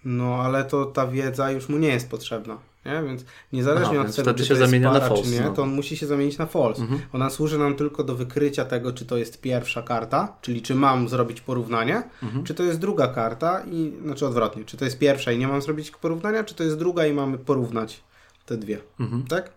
[0.06, 2.58] No, ale to ta wiedza już mu nie jest potrzebna.
[2.86, 3.04] Nie?
[3.04, 5.42] Więc niezależnie Aha, od tego, czy się to jest zamienia na para, false, czy nie,
[5.42, 5.54] no.
[5.54, 6.82] to on musi się zamienić na false.
[6.82, 7.02] Mhm.
[7.14, 11.10] Ona służy nam tylko do wykrycia tego, czy to jest pierwsza karta, czyli czy mam
[11.10, 12.44] zrobić porównanie, Mhm.
[12.44, 15.62] czy to jest druga karta i, znaczy odwrotnie, czy to jest pierwsza i nie mam
[15.62, 18.04] zrobić porównania, czy to jest druga i mamy porównać
[18.46, 18.80] te dwie.
[19.00, 19.24] Mhm.
[19.24, 19.52] Tak?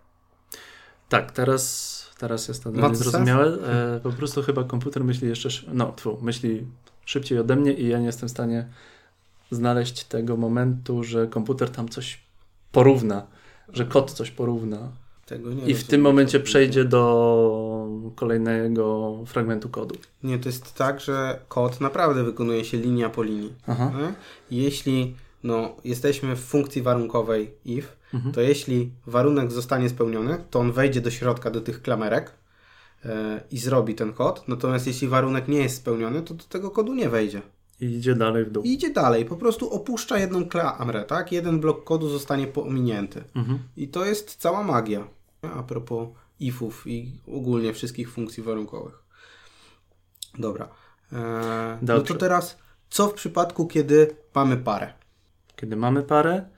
[1.09, 3.47] Tak, teraz, teraz jest to dla mnie zrozumiałe.
[3.97, 6.67] E, po prostu chyba komputer myśli jeszcze, no, tfu, myśli
[7.05, 8.69] szybciej ode mnie i ja nie jestem w stanie
[9.51, 12.21] znaleźć tego momentu, że komputer tam coś
[12.73, 13.27] porówna,
[13.73, 14.93] że kod coś porówna
[15.27, 19.95] Tego nie i w tym momencie przejdzie do kolejnego fragmentu kodu.
[20.23, 23.53] Nie, to jest tak, że kod naprawdę wykonuje się linia po linii.
[23.67, 23.93] Aha.
[23.99, 24.15] Nie?
[24.59, 28.35] Jeśli no, jesteśmy w funkcji warunkowej if, Mhm.
[28.35, 32.33] to jeśli warunek zostanie spełniony, to on wejdzie do środka, do tych klamerek
[33.05, 34.49] e, i zrobi ten kod.
[34.49, 37.43] Natomiast jeśli warunek nie jest spełniony, to do tego kodu nie wejdzie.
[37.81, 38.63] I idzie dalej w dół.
[38.63, 41.33] I idzie dalej, po prostu opuszcza jedną klamrę, tak?
[41.33, 43.25] Jeden blok kodu zostanie pominięty.
[43.35, 43.59] Mhm.
[43.77, 45.09] I to jest cała magia.
[45.43, 46.09] A propos
[46.41, 49.03] ifów i ogólnie wszystkich funkcji warunkowych.
[50.39, 50.69] Dobra.
[51.13, 52.59] E, no to teraz,
[52.91, 54.93] co w przypadku, kiedy mamy parę?
[55.57, 56.49] Kiedy mamy parę,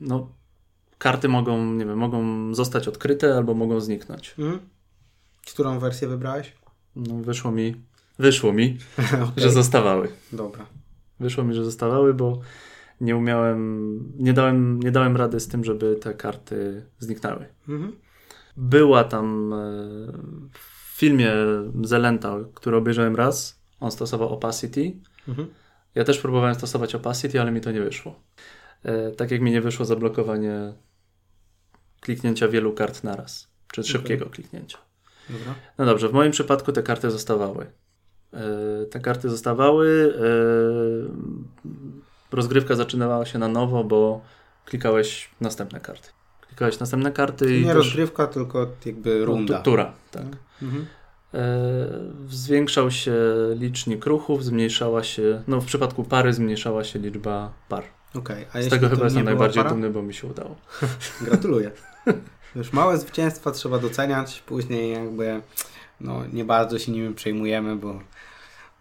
[0.00, 0.32] no
[1.00, 4.34] karty mogą, nie wiem, mogą zostać odkryte albo mogą zniknąć.
[4.38, 4.60] Mhm.
[5.52, 6.52] Którą wersję wybrałeś?
[6.96, 7.76] No wyszło mi,
[8.18, 8.78] wyszło mi,
[9.28, 9.44] Okej.
[9.44, 10.08] że zostawały.
[10.32, 10.66] Dobra.
[11.20, 12.40] Wyszło mi, że zostawały, bo
[13.00, 17.46] nie umiałem, nie dałem, nie dałem rady z tym, żeby te karty zniknęły.
[17.68, 17.92] Mhm.
[18.56, 19.56] Była tam e,
[20.52, 21.32] w filmie
[21.82, 24.92] Zelenta, który obejrzałem raz, on stosował opacity.
[25.28, 25.48] Mhm.
[25.94, 28.20] Ja też próbowałem stosować opacity, ale mi to nie wyszło.
[28.82, 30.72] E, tak jak mi nie wyszło zablokowanie
[32.00, 34.78] kliknięcia wielu kart naraz, czy szybkiego kliknięcia.
[35.30, 35.54] Dobra.
[35.78, 37.66] No dobrze, w moim przypadku te karty zostawały.
[38.32, 38.40] E,
[38.90, 40.14] te karty zostawały.
[40.20, 40.22] E,
[42.36, 44.20] rozgrywka zaczynała się na nowo, bo
[44.64, 46.08] klikałeś następne karty.
[46.48, 49.58] Klikałeś następne karty i Nie też- rozgrywka, tylko jakby runda.
[49.58, 50.24] Tu- Tura, tak.
[50.62, 50.86] Mhm.
[51.34, 51.38] E,
[52.28, 53.14] zwiększał się
[53.54, 57.84] licznik ruchów, zmniejszała się, no w przypadku pary zmniejszała się liczba par.
[58.14, 59.70] Okej, a Z tego chyba jestem nie najbardziej para?
[59.74, 60.56] dumny, bo mi się udało.
[61.20, 61.70] Gratuluję.
[62.56, 65.40] Już małe zwycięstwa trzeba doceniać, później jakby
[66.00, 68.00] no, nie bardzo się nimi przejmujemy, bo,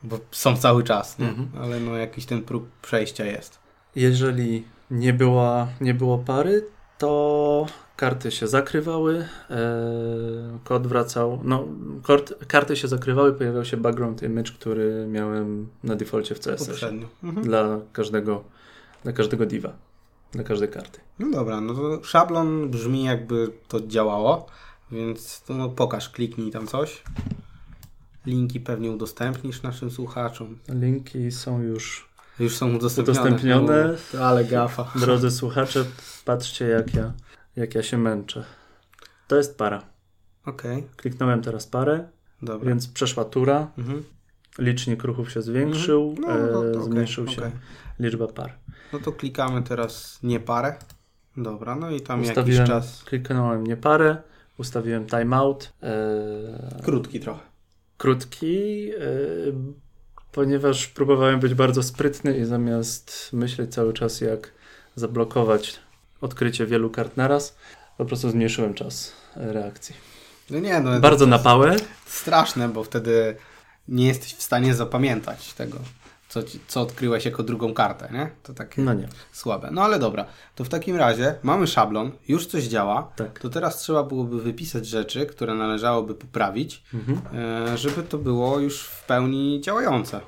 [0.03, 1.19] bo są cały czas?
[1.19, 1.49] Mhm.
[1.61, 3.59] ale no, jakiś ten próg przejścia jest.
[3.95, 6.65] Jeżeli nie, była, nie było pary,
[6.97, 11.67] to karty się zakrywały, e, kod wracał, no
[12.03, 16.83] kort, karty się zakrywały, pojawiał się background image, który miałem na defaulcie w CSS.
[17.23, 17.45] Mhm.
[17.45, 18.43] dla każdego,
[19.03, 19.73] dla każdego diva,
[20.31, 20.99] dla każdej karty.
[21.19, 24.45] No dobra, no to szablon brzmi jakby to działało,
[24.91, 27.03] więc to no, pokaż, kliknij tam coś.
[28.25, 30.57] Linki pewnie udostępnisz naszym słuchaczom.
[30.69, 33.19] Linki są już, Już są udostępnione.
[33.21, 33.93] Udostępnione.
[33.93, 34.91] O, to ale gafa.
[34.95, 35.85] drodzy słuchacze,
[36.25, 37.13] patrzcie jak ja,
[37.55, 38.43] jak ja się męczę.
[39.27, 39.83] To jest para.
[40.45, 42.09] Okej, Kliknąłem teraz parę,
[42.41, 42.69] dobra.
[42.69, 44.03] więc przeszła tura, Mhm.
[44.59, 46.39] licznik ruchów się zwiększył, Mhm.
[46.45, 47.51] No, no, e, okej, zmniejszył się okej.
[47.99, 48.53] liczba par.
[48.93, 50.75] No to klikamy teraz nie parę.
[51.37, 53.03] Dobra, no i tam Ustawiłem, jakiś czas.
[53.03, 54.17] kliknąłem nie parę,
[54.57, 55.73] ustawiłem timeout.
[55.83, 57.39] E, Krótki trochę.
[57.97, 59.01] krótki, e,
[60.31, 64.51] ponieważ próbowałem być bardzo sprytny i zamiast myśleć cały czas jak
[64.95, 65.79] zablokować
[66.21, 67.55] odkrycie wielu kart naraz,
[67.97, 69.95] po prostu zmniejszyłem czas reakcji.
[70.49, 71.75] No nie, no Bardzo na pałę.
[72.05, 73.35] straszne, bo wtedy
[73.87, 75.77] nie jesteś w stanie zapamiętać tego,
[76.29, 78.29] co, co odkryłeś jako drugą kartę, nie?
[78.43, 79.07] To takie No nie.
[79.31, 79.69] słabe.
[79.71, 83.39] No ale dobra, to w takim razie mamy szablon, już coś działa, Tak.
[83.39, 87.19] to teraz trzeba byłoby wypisać rzeczy, które należałoby poprawić, Mhm.
[87.73, 90.21] e, żeby to było już w pełni działające.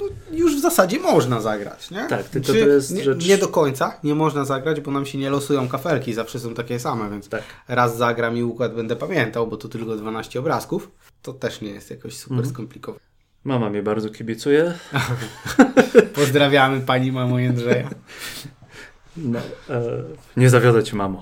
[0.00, 2.06] No, już w zasadzie można zagrać, nie?
[2.08, 5.06] Tak, tylko Czy to jest nie, rzecz- nie do końca nie można zagrać, bo nam
[5.06, 7.42] się nie losują kafelki, zawsze są takie same, więc Tak.
[7.68, 10.90] raz zagram i układ będę pamiętał, bo to tylko 12 obrazków,
[11.22, 12.54] to też nie jest jakoś super Mhm.
[12.54, 13.04] skomplikowane.
[13.44, 14.74] Mama mnie bardzo kibicuje.
[16.14, 17.90] Pozdrawiamy pani mamo Jędrzeja.
[19.16, 19.38] No,
[19.70, 20.02] e,
[20.36, 21.20] nie zawiodę cię, mamo.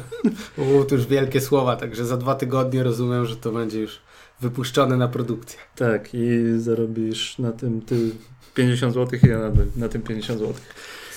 [0.80, 4.00] U, to już wielkie słowa, także za dwa tygodnie rozumiem, że to będzie już
[4.40, 5.58] wypuszczone na produkcję.
[5.76, 8.10] Tak, i zarobisz na tym ty
[8.54, 10.54] 50 zł i ja na, na tym 50 zł.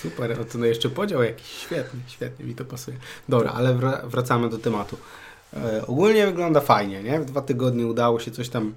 [0.02, 1.46] Super, o to no jeszcze podział jakiś.
[1.46, 2.96] Świetnie, świetnie mi to pasuje.
[3.28, 4.96] Dobra, ale wra- wracamy do tematu.
[5.54, 7.20] E, ogólnie wygląda fajnie, nie?
[7.20, 8.74] W dwa tygodnie udało się coś tam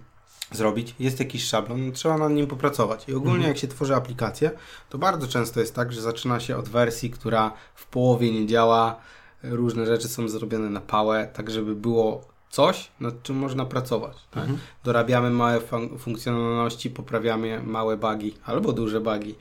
[0.51, 0.95] zrobić.
[0.99, 3.09] Jest jakiś szablon, trzeba nad nim popracować.
[3.09, 3.47] I ogólnie Mhm.
[3.49, 4.51] jak się tworzy aplikację,
[4.89, 8.95] to bardzo często jest tak, że zaczyna się od wersji, która w połowie nie działa.
[9.43, 14.17] Różne rzeczy są zrobione na pałę, tak żeby było coś, nad czym można pracować.
[14.31, 14.43] Tak?
[14.43, 14.59] Mhm.
[14.83, 19.35] Dorabiamy małe fun- funkcjonalności, poprawiamy małe bugi albo duże bugi.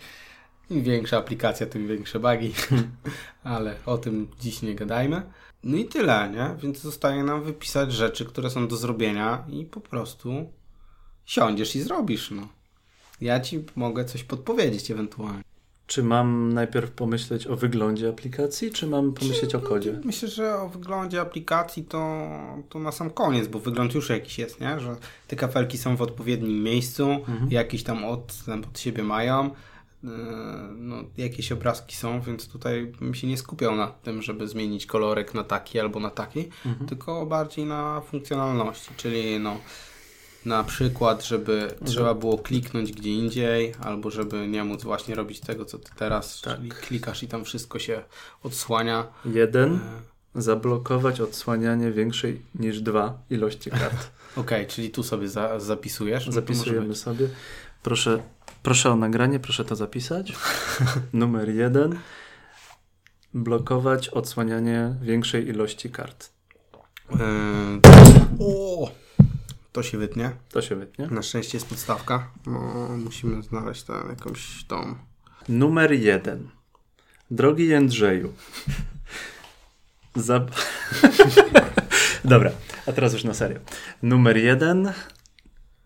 [0.70, 2.52] Im większa aplikacja, tym większe bugi,
[3.44, 5.22] ale o tym dziś nie gadajmy.
[5.64, 6.50] No i tyle, nie?
[6.62, 10.52] Więc zostaje nam wypisać rzeczy, które są do zrobienia i po prostu
[11.32, 12.48] siądziesz i zrobisz, no.
[13.20, 15.42] Ja ci mogę coś podpowiedzieć ewentualnie.
[15.86, 20.00] Czy mam najpierw pomyśleć o wyglądzie aplikacji, czy mam pomyśleć o kodzie?
[20.04, 22.28] Myślę, że o wyglądzie aplikacji to,
[22.68, 24.80] to na sam koniec, bo wygląd już jakiś jest, nie?
[24.80, 24.96] Że
[25.28, 27.50] te kafelki są w odpowiednim miejscu, Mhm.
[27.50, 29.50] jakiś tam odstęp od siebie mają,
[30.02, 30.10] yy,
[30.76, 35.34] no, jakieś obrazki są, więc tutaj bym się nie skupiał na tym, żeby zmienić kolorek
[35.34, 36.86] na taki albo na taki, Mhm.
[36.88, 39.56] tylko bardziej na funkcjonalności, czyli no
[40.48, 45.64] na przykład, żeby trzeba było kliknąć gdzie indziej, albo żeby nie móc właśnie robić tego,
[45.64, 46.56] co ty teraz, Tak.
[46.56, 48.02] czyli klikasz i tam wszystko się
[48.42, 49.06] odsłania.
[49.24, 49.78] Jeden, E,
[50.42, 54.10] zablokować odsłanianie większej niż dwa ilości kart.
[54.36, 56.28] Okej, czyli tu sobie za, zapisujesz.
[56.28, 57.28] Zapisujemy sobie.
[57.82, 58.22] Proszę,
[58.62, 60.32] proszę o nagranie, proszę to zapisać.
[61.12, 61.98] Numer jeden.
[63.34, 66.30] Blokować odsłanianie większej ilości kart.
[67.10, 67.18] Yy,
[68.40, 68.90] o,
[69.78, 70.30] to się wytnie.
[70.48, 71.06] To się wytnie.
[71.06, 72.30] Na szczęście jest podstawka.
[72.46, 74.94] No, musimy znaleźć tam jakąś tą.
[75.48, 76.48] Numer jeden.
[77.30, 78.32] Drogi Jędrzeju.
[80.14, 80.50] Zab...
[82.24, 82.50] Dobra,
[82.86, 83.58] a teraz już na serio.
[84.02, 84.92] Numer jeden.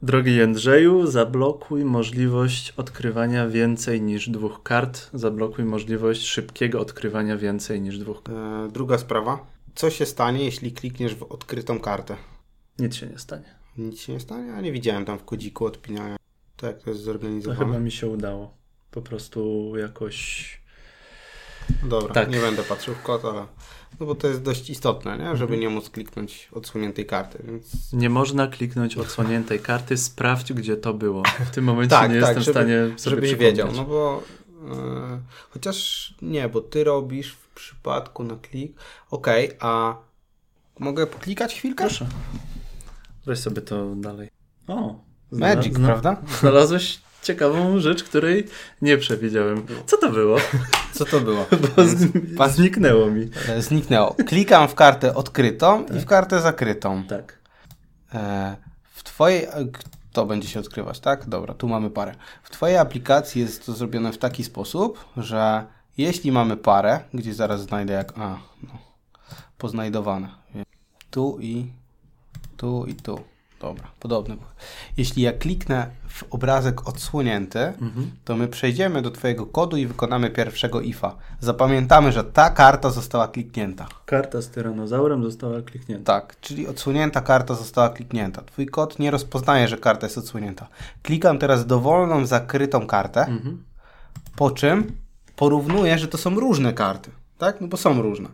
[0.02, 5.10] Drogi Jędrzeju, zablokuj możliwość odkrywania więcej niż dwóch kart.
[5.14, 8.38] Zablokuj możliwość szybkiego odkrywania więcej niż dwóch kart.
[8.38, 9.46] E, druga sprawa.
[9.74, 12.16] Co się stanie, jeśli klikniesz w odkrytą kartę?
[12.78, 13.61] Nic się nie stanie.
[13.78, 14.54] Nic się nie stanie?
[14.54, 16.16] A nie widziałem tam w kodziku odpinania.
[16.56, 17.58] To jak to jest To zorganizowane?
[17.66, 18.54] chyba mi się udało.
[18.90, 20.62] Po prostu jakoś.
[21.82, 22.30] Dobra, Tak.
[22.30, 23.46] nie będę patrzył w kod, ale...
[24.00, 25.24] No bo to jest dość istotne, nie?
[25.24, 25.60] Żeby Mhm.
[25.60, 27.92] nie móc kliknąć odsłoniętej karty, więc...
[27.92, 29.96] Nie można kliknąć odsłoniętej karty.
[29.96, 31.22] Sprawdź, gdzie to było.
[31.46, 34.22] W tym momencie Tak, nie tak, jestem żeby- w stanie sobie Żebyś wiedział, no bo...
[34.72, 38.72] e, chociaż nie, bo ty robisz w przypadku na klik...
[39.10, 39.96] Okej, a...
[40.78, 41.84] Mogę poklikać chwilkę?
[41.84, 42.06] Proszę.
[43.26, 44.30] Weź sobie to dalej.
[44.68, 44.94] O.
[45.32, 46.16] Magic, zna- prawda?
[46.40, 48.46] Znalazłeś ciekawą rzecz, której
[48.82, 49.66] nie przewidziałem.
[49.86, 50.36] Co to było?
[50.92, 51.46] Co to było?
[52.36, 53.28] Bo z, zniknęło mi.
[53.48, 54.16] E, Zniknęło.
[54.26, 57.02] Klikam w kartę odkrytą i w kartę zakrytą.
[57.04, 57.38] Tak.
[58.14, 58.56] E,
[58.92, 59.44] W twojej...
[59.44, 59.50] e,
[60.12, 61.28] To będzie się odkrywać, tak?
[61.28, 62.14] Dobra, tu mamy parę.
[62.42, 65.66] W twojej aplikacji jest to zrobione w taki sposób, że
[65.98, 68.12] jeśli mamy parę, gdzie zaraz znajdę jak...
[68.18, 68.78] A, no.
[69.58, 70.28] Poznajdowane.
[71.10, 71.72] Tu i...
[72.62, 73.20] Tu i tu.
[73.60, 74.34] Dobra, podobne.
[74.36, 74.48] były.
[74.96, 78.10] Jeśli ja kliknę w obrazek odsłonięty, Mhm.
[78.24, 81.16] to my przejdziemy do Twojego kodu i wykonamy pierwszego ifa.
[81.40, 83.86] Zapamiętamy, że ta karta została kliknięta.
[84.06, 86.20] Karta z tyranozaurem została kliknięta.
[86.20, 88.42] Tak, czyli odsłonięta karta została kliknięta.
[88.42, 90.68] Twój kod nie rozpoznaje, że karta jest odsłonięta.
[91.02, 93.64] Klikam teraz dowolną zakrytą kartę, Mhm.
[94.36, 94.92] po czym
[95.36, 97.10] porównuję, że to są różne karty.
[97.38, 97.60] Tak?
[97.60, 98.28] No bo są różne.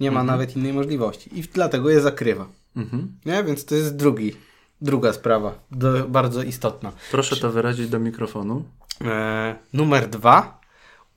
[0.00, 0.26] Nie ma Mhm.
[0.38, 1.38] nawet innej możliwości.
[1.38, 2.46] I dlatego je zakrywa.
[2.78, 3.12] Mhm.
[3.26, 3.44] Nie?
[3.44, 4.36] Więc to jest drugi,
[4.80, 5.58] druga sprawa.
[5.70, 6.92] Do, bardzo istotna.
[7.10, 8.64] Proszę to wyrazić do mikrofonu.
[9.04, 10.60] E, numer dwa.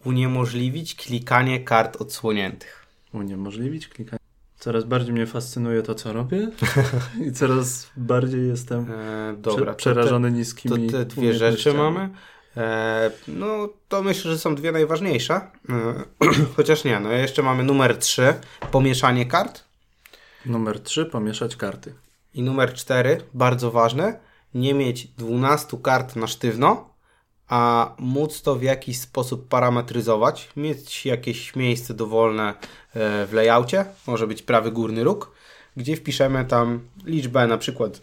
[0.06, 2.86] Uniemożliwić klikanie kart odsłoniętych.
[3.13, 4.19] Uniemożliwić klikanie.
[4.60, 6.47] Coraz bardziej mnie fascynuje to, co robię
[7.28, 11.74] i coraz bardziej jestem E, prze- dobra, to przerażony te, niskimi to te dwie rzeczy
[11.74, 12.10] mamy.
[12.58, 15.34] E, no to myślę, że są dwie najważniejsze.
[15.34, 15.93] E,
[16.56, 18.34] chociaż nie, no jeszcze mamy numer trzy.
[18.71, 19.63] Pomieszanie kart.
[20.46, 21.06] Numer 3.
[21.06, 21.94] Pomieszać karty.
[22.34, 24.20] I numer cztery, bardzo ważne.
[24.54, 26.90] Nie mieć 12 kart na sztywno,
[27.48, 30.50] a móc to w jakiś sposób parametryzować.
[30.56, 32.56] Mieć jakieś miejsce dowolne e,
[33.28, 33.86] w layoutie.
[34.08, 35.32] Może być prawy górny róg,
[35.78, 38.02] gdzie wpiszemy tam liczbę na przykład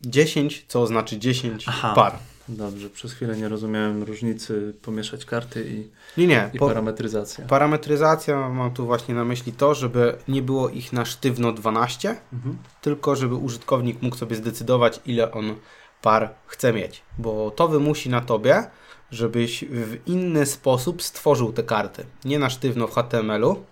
[0.00, 1.92] 10, co oznacza 10 Aha.
[1.94, 2.18] par.
[2.48, 6.50] Dobrze, przez chwilę nie rozumiałem różnicy pomieszać karty i, Nie, nie.
[6.54, 7.44] i Po, parametryzacja.
[7.46, 12.58] parametryzacja mam tu właśnie na myśli to, żeby nie było ich na sztywno 12, Mhm.
[12.82, 15.54] tylko żeby użytkownik mógł sobie zdecydować, ile on
[16.02, 17.02] par chce mieć.
[17.18, 18.64] Bo to wymusi na tobie,
[19.10, 22.06] żebyś w inny sposób stworzył te karty.
[22.24, 23.64] Nie na sztywno w HTML-u,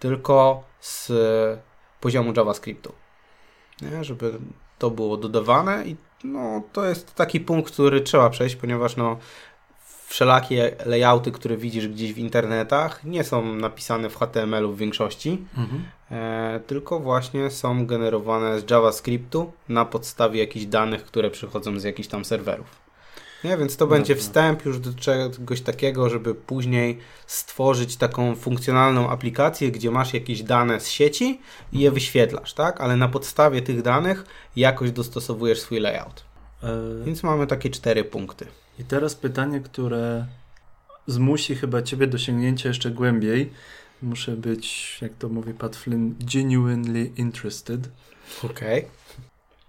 [0.00, 1.12] tylko z
[2.00, 2.92] poziomu JavaScriptu.
[3.82, 4.04] Nie?
[4.04, 4.38] Żeby
[4.78, 5.96] to było dodawane i
[6.32, 9.16] no, to jest taki punkt, który trzeba przejść, ponieważ no,
[10.06, 15.84] wszelakie layouty, które widzisz gdzieś w internetach, nie są napisane w HTML-u w większości, Mhm.
[16.10, 22.08] e, tylko właśnie są generowane z JavaScriptu na podstawie jakichś danych, które przychodzą z jakichś
[22.08, 22.85] tam serwerów.
[23.44, 29.72] Nie, więc to będzie wstęp już do czegoś takiego, żeby później stworzyć taką funkcjonalną aplikację,
[29.72, 31.40] gdzie masz jakieś dane z sieci
[31.72, 32.80] i je wyświetlasz, tak?
[32.80, 34.24] Ale na podstawie tych danych
[34.56, 36.24] jakoś dostosowujesz swój layout.
[36.62, 38.46] E, Więc mamy takie cztery punkty.
[38.78, 40.26] I teraz pytanie, które
[41.06, 43.52] zmusi chyba ciebie do sięgnięcia jeszcze głębiej.
[44.02, 47.88] Muszę być, jak to mówi Pat Flynn, genuinely interested.
[48.44, 48.84] Okej.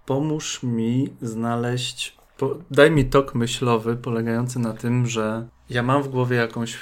[0.05, 2.16] Pomóż mi znaleźć,
[2.71, 6.77] daj mi tok myślowy polegający na tym, że ja mam w głowie jakąś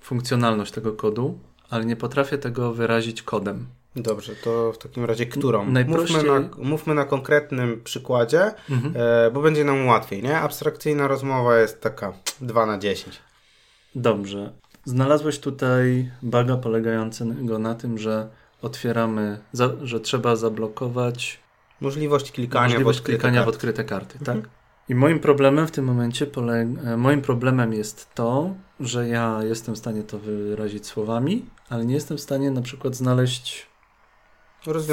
[0.00, 1.38] funkcjonalność tego kodu,
[1.70, 3.66] ale nie potrafię tego wyrazić kodem.
[3.96, 5.70] Dobrze, to w takim razie którą?
[5.70, 8.94] Najprościej- Mówmy, na, mówmy na konkretnym przykładzie, Mhm.
[8.96, 10.38] e, bo będzie nam łatwiej, nie?
[10.38, 13.16] Abstrakcyjna rozmowa jest taka 2 na 10.
[13.94, 14.52] Dobrze.
[14.84, 18.28] Znalazłeś tutaj baga polegającego na tym, że
[18.62, 21.40] otwieramy, za, że trzeba zablokować
[21.80, 24.42] Możliwość klikania możliwość w odkryte klikania w odkryte karty, Mhm.
[24.42, 24.50] tak?
[24.90, 26.26] I moim problemem w tym momencie
[26.84, 31.94] e, moim problemem jest to, że ja jestem w stanie to wyrazić słowami, ale nie
[31.94, 33.66] jestem w stanie na przykład znaleźć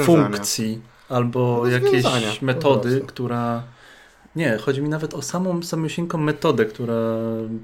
[0.02, 3.62] funkcji albo Rozwiązania, jakiejś metody, która
[4.36, 6.94] nie, chodzi mi nawet o samą samosięgą metodę, która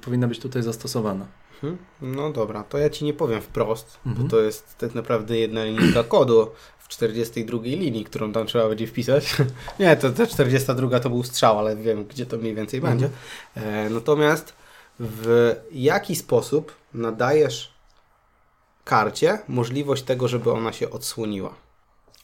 [0.03, 1.27] powinna być tutaj zastosowana.
[1.55, 1.79] Mhm.
[2.03, 4.25] No dobra, to ja Ci nie powiem wprost, Mhm.
[4.27, 6.51] bo to jest tak naprawdę jedna linijka kodu
[6.85, 9.37] w 42 linii, którą tam trzeba będzie wpisać.
[9.81, 13.11] nie, to ta 42 to był strzał, ale wiem, gdzie to mniej więcej będzie.
[13.55, 14.55] E, natomiast
[15.01, 17.75] w jaki sposób nadajesz
[18.85, 21.55] karcie możliwość tego, żeby ona się odsłoniła?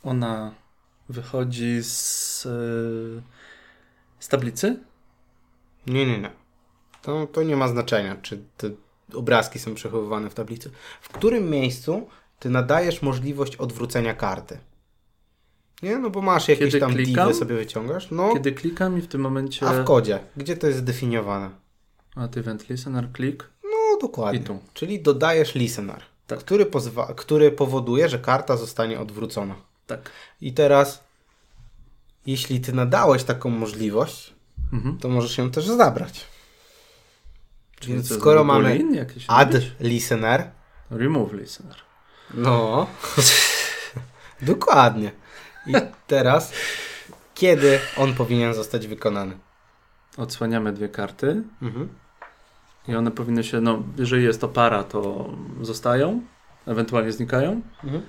[0.05, 0.55] Ona
[1.09, 2.51] wychodzi z, e,
[4.21, 4.77] z tablicy?
[5.87, 6.31] Nie, nie, nie.
[7.03, 8.71] To, to nie ma znaczenia, czy te
[9.15, 10.71] obrazki są przechowywane w tablicy.
[11.01, 12.09] W którym miejscu
[12.41, 14.59] ty nadajesz możliwość odwrócenia karty?
[15.83, 17.29] Nie, no bo masz jakieś Kiedy tam klikam?
[17.29, 18.11] divy sobie wyciągasz.
[18.11, 19.67] No, Kiedy klikam i w tym momencie...
[19.67, 21.51] a w kodzie, gdzie to jest zdefiniowane?
[22.17, 24.41] At event listener, klik No, dokładnie.
[24.41, 24.59] i tu.
[24.75, 26.39] Czyli dodajesz listener, Tak.
[26.39, 29.55] który, pozwa- który powoduje, że karta zostanie odwrócona.
[29.87, 30.11] Tak.
[30.41, 31.05] I teraz,
[32.27, 34.35] jeśli ty nadałeś taką możliwość,
[34.73, 34.99] Mhm.
[34.99, 36.25] to możesz ją też zabrać.
[37.81, 38.81] Czyli Więc skoro mamy
[39.29, 39.71] add robić?
[39.81, 40.51] listener,
[40.91, 41.77] Remove listener.
[42.35, 42.87] No.
[44.43, 45.11] Dokładnie.
[45.67, 45.73] I
[46.07, 46.53] teraz,
[47.35, 49.39] kiedy on powinien zostać wykonany?
[50.17, 51.89] Odsłaniamy dwie karty Mhm.
[52.89, 55.31] i one powinny się, no jeżeli jest to para, to
[55.63, 56.23] zostają,
[56.67, 58.03] ewentualnie znikają, Mhm.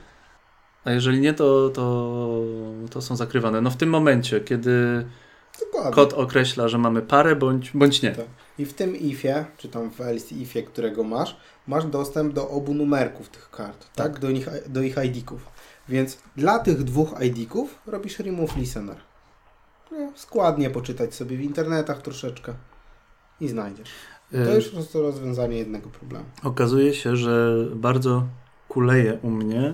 [0.86, 2.42] a jeżeli nie, to, to,
[2.92, 3.62] to są zakrywane.
[3.62, 5.06] No w tym momencie, kiedy
[5.60, 5.92] Dokładnie.
[5.92, 8.12] kod określa, że mamy parę bądź, bądź nie.
[8.12, 8.26] Tak.
[8.62, 12.74] I w tym ifie, czy tam w else ifie, którego masz, masz dostęp do obu
[12.74, 14.20] numerków tych kart, tak?
[14.20, 15.48] Do, nich, do ich ID-ków.
[15.90, 18.98] Więc dla tych dwóch ID-ków robisz remove listener.
[19.92, 22.54] No, składnie poczytać sobie w internetach troszeczkę
[23.40, 23.90] i znajdziesz.
[24.32, 26.26] To już po prostu rozwiązanie jednego problemu.
[26.44, 28.28] Okazuje się, że bardzo
[28.68, 29.74] kuleje u mnie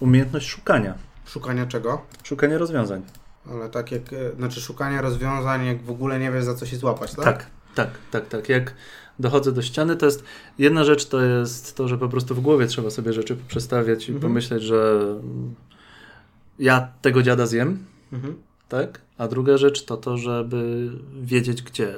[0.00, 0.94] umiejętność szukania.
[1.26, 2.02] Szukania czego?
[2.22, 3.02] Szukania rozwiązań.
[3.50, 6.76] Ale tak jak, e, znaczy szukania rozwiązań, jak w ogóle nie wiesz za co się
[6.76, 7.24] złapać, tak?
[7.24, 8.48] Tak, tak, tak, tak.
[8.48, 8.74] Jak
[9.18, 10.24] dochodzę do ściany, to jest
[10.58, 14.12] jedna rzecz to jest to, że po prostu w głowie trzeba sobie rzeczy przestawiać i
[14.12, 14.20] Mhm.
[14.22, 15.06] pomyśleć, że
[16.58, 17.78] ja tego dziada zjem,
[18.12, 18.34] Mhm.
[18.68, 19.00] tak?
[19.18, 20.90] A druga rzecz to to, żeby
[21.22, 21.94] wiedzieć gdzie.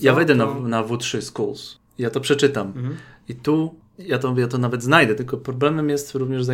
[0.00, 2.96] Ja wejdę to- na, na W3 Schools, ja to przeczytam Mhm.
[3.28, 3.74] i tu
[4.06, 6.46] ja to, ja to nawet znajdę, tylko problemem jest również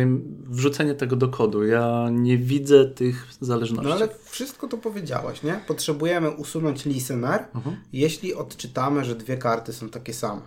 [0.45, 1.65] wrzucenie tego do kodu.
[1.65, 3.87] Ja nie widzę tych zależności.
[3.89, 5.59] No ale wszystko to powiedziałaś, nie?
[5.67, 7.75] Potrzebujemy usunąć listener, Mhm.
[7.93, 10.41] jeśli odczytamy, że dwie karty są takie same.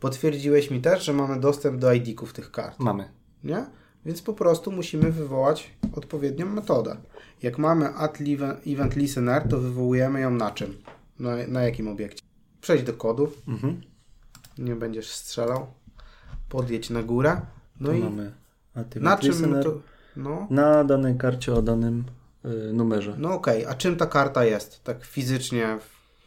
[0.00, 3.08] Potwierdziłeś mi też, że mamy dostęp do ID-ków tych kart, Mamy.
[3.44, 3.66] nie?
[4.06, 6.96] Więc po prostu musimy wywołać odpowiednią metodę.
[7.42, 7.88] Jak mamy
[8.20, 10.76] live- event listener, to wywołujemy ją na czym?
[11.18, 12.22] Na, na jakim obiekcie?
[12.60, 13.80] Przejdź do kodu, Mhm.
[14.58, 15.66] nie będziesz strzelał.
[16.50, 17.40] Podjedź na górę.
[17.80, 18.32] No tu i mamy
[18.96, 19.64] na czym listener.
[19.64, 19.80] to...
[20.16, 22.04] No, Na danej karcie o danym
[22.44, 23.14] y, numerze.
[23.18, 24.84] No okej, a czym ta karta jest?
[24.84, 25.78] Tak fizycznie,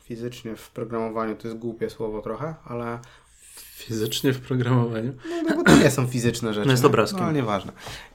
[0.04, 3.00] fizycznie w programowaniu to jest głupie słowo trochę, ale
[3.76, 5.14] Fizycznie w programowaniu.
[5.30, 6.66] no, no bo to nie są fizyczne rzeczy.
[6.68, 6.90] No jest nie?
[6.90, 7.20] obrazkiem.
[7.20, 7.72] No ale nieważne.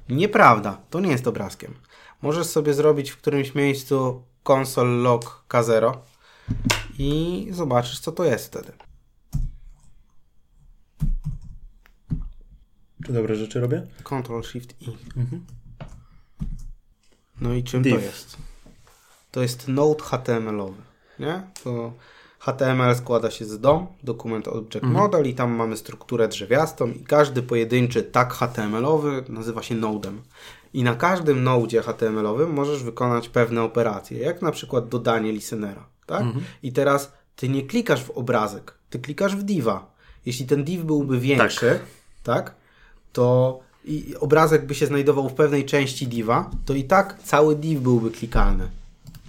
[0.09, 1.75] Nieprawda, to nie jest obrazkiem.
[2.23, 5.93] Możesz sobie zrobić w którymś miejscu console log K0
[6.99, 8.73] i zobaczysz co to jest wtedy.
[13.07, 13.87] Czy dobre rzeczy robię?
[14.05, 14.97] Ctrl Shift I.
[15.17, 15.45] Mhm.
[17.41, 17.97] No i czym Div.
[17.97, 18.37] to jest?
[19.31, 20.83] to jest node HTML-owy,
[21.19, 21.43] nie?
[21.65, 21.93] To
[22.39, 24.93] HTML składa się z DOM, Document Object Mhm.
[24.93, 30.23] Model i tam mamy strukturę drzewiastą i każdy pojedynczy tag HTML-owy nazywa się nodem.
[30.75, 36.21] I na każdym nodzie HTML-owym możesz wykonać pewne operacje, jak na przykład dodanie listenera, tak?
[36.23, 36.45] Mhm.
[36.63, 39.95] I teraz ty nie klikasz w obrazek, ty klikasz w diva.
[40.27, 41.81] Jeśli ten div byłby większy,
[42.23, 42.55] tak,
[43.19, 43.61] to
[44.21, 48.69] obrazek by się znajdował w pewnej części diva, to i tak cały div byłby klikalny.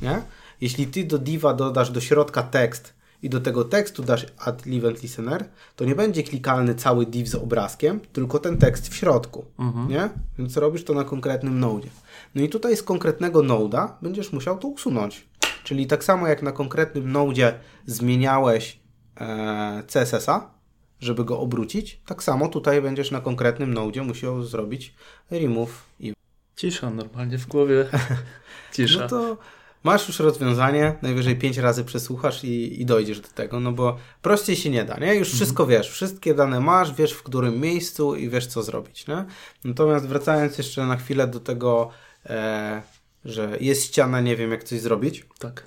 [0.01, 0.21] Nie?
[0.61, 5.03] Jeśli ty do diva dodasz do środka tekst i do tego tekstu dasz add event
[5.03, 9.45] listener, to nie będzie klikalny cały div z obrazkiem, tylko ten tekst w środku.
[9.89, 10.09] Nie?
[10.37, 11.87] Więc robisz to na konkretnym node.
[12.35, 15.27] No i tutaj z konkretnego noda będziesz musiał to usunąć.
[15.63, 17.53] Czyli tak samo jak na konkretnym node
[17.85, 18.79] zmieniałeś
[19.17, 20.58] e, CSS-a,
[20.99, 24.93] żeby go obrócić, tak samo tutaj będziesz na konkretnym node musiał zrobić
[25.31, 26.13] remove i
[26.55, 27.85] Cisza normalnie w głowie.
[28.73, 28.99] Cisza.
[28.99, 29.37] no to
[29.83, 34.55] masz już rozwiązanie, najwyżej pięć razy przesłuchasz i, i dojdziesz do tego, no bo prościej
[34.55, 35.15] się nie da, nie?
[35.15, 39.25] Już wszystko wiesz, wszystkie dane masz, wiesz w którym miejscu i wiesz co zrobić, nie?
[39.63, 41.89] Natomiast wracając jeszcze na chwilę do tego,
[42.25, 42.81] e,
[43.25, 45.63] że jest ściana, nie wiem jak coś zrobić, Tak.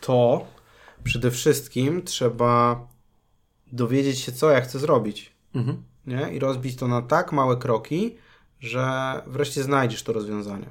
[0.00, 0.46] to
[1.04, 2.86] przede wszystkim trzeba
[3.72, 5.32] dowiedzieć się, co ja chcę zrobić.
[5.54, 5.82] Mhm.
[6.06, 6.30] Nie?
[6.34, 8.16] I rozbić to na tak małe kroki,
[8.60, 8.86] że
[9.26, 10.66] wreszcie znajdziesz to rozwiązanie.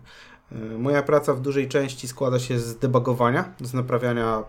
[0.51, 4.43] Y, Moja praca w dużej części składa się z debugowania, z naprawiania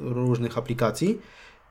[0.00, 1.20] różnych aplikacji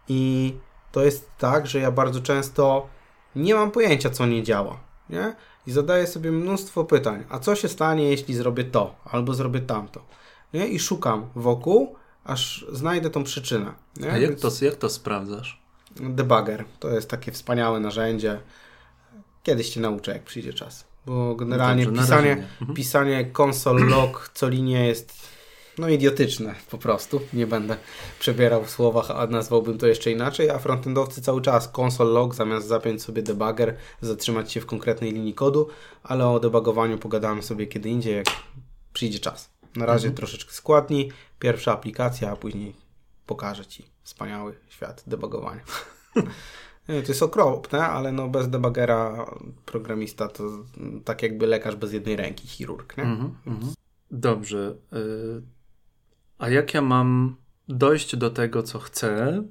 [0.08, 0.54] i
[0.92, 2.88] to jest tak, że ja bardzo często
[3.36, 4.80] nie mam pojęcia, co nie działa.
[5.10, 5.36] Nie?
[5.68, 7.24] I zadaję sobie mnóstwo pytań.
[7.30, 10.06] A co się stanie, jeśli zrobię to albo zrobię tamto?
[10.54, 10.68] Nie?
[10.68, 13.74] I szukam wokół, aż znajdę tą przyczynę.
[13.98, 14.12] Nie?
[14.12, 15.61] A jak Więc- to, jak to sprawdzasz?
[15.96, 18.40] Debugger to jest takie wspaniałe narzędzie.
[19.44, 20.86] Kiedyś cię nauczę, jak przyjdzie czas.
[21.06, 22.32] Bo generalnie Dobrze, na pisanie.
[22.32, 22.74] Mhm.
[22.74, 25.14] pisanie console log co linię jest
[25.78, 27.22] no idiotyczne po prostu.
[27.34, 27.78] Nie będę
[28.20, 32.68] przebierał w słowach, a nazwałbym to jeszcze inaczej, a frontendowcy cały czas console log zamiast
[32.68, 35.68] zapiąć sobie debugger, zatrzymać się w konkretnej linii kodu,
[36.04, 38.26] ale o debugowaniu pogadamy sobie kiedy indziej, jak
[38.94, 39.50] przyjdzie czas.
[39.76, 40.16] Na razie Mhm.
[40.16, 41.12] troszeczkę składniej.
[41.40, 42.76] Pierwsza aplikacja, a później
[43.26, 45.62] pokażę Ci wspaniały świat debugowania.
[46.88, 49.26] To jest okropne, ale no bez debugera
[49.66, 50.44] programista to
[50.78, 53.04] mm, tak jakby lekarz bez jednej ręki, chirurg, nie?
[53.04, 53.74] Mhm, mhm.
[54.12, 54.76] Dobrze.
[54.94, 55.42] y,
[56.38, 57.36] A jak ja mam
[57.68, 59.44] dojść do tego, co chcę?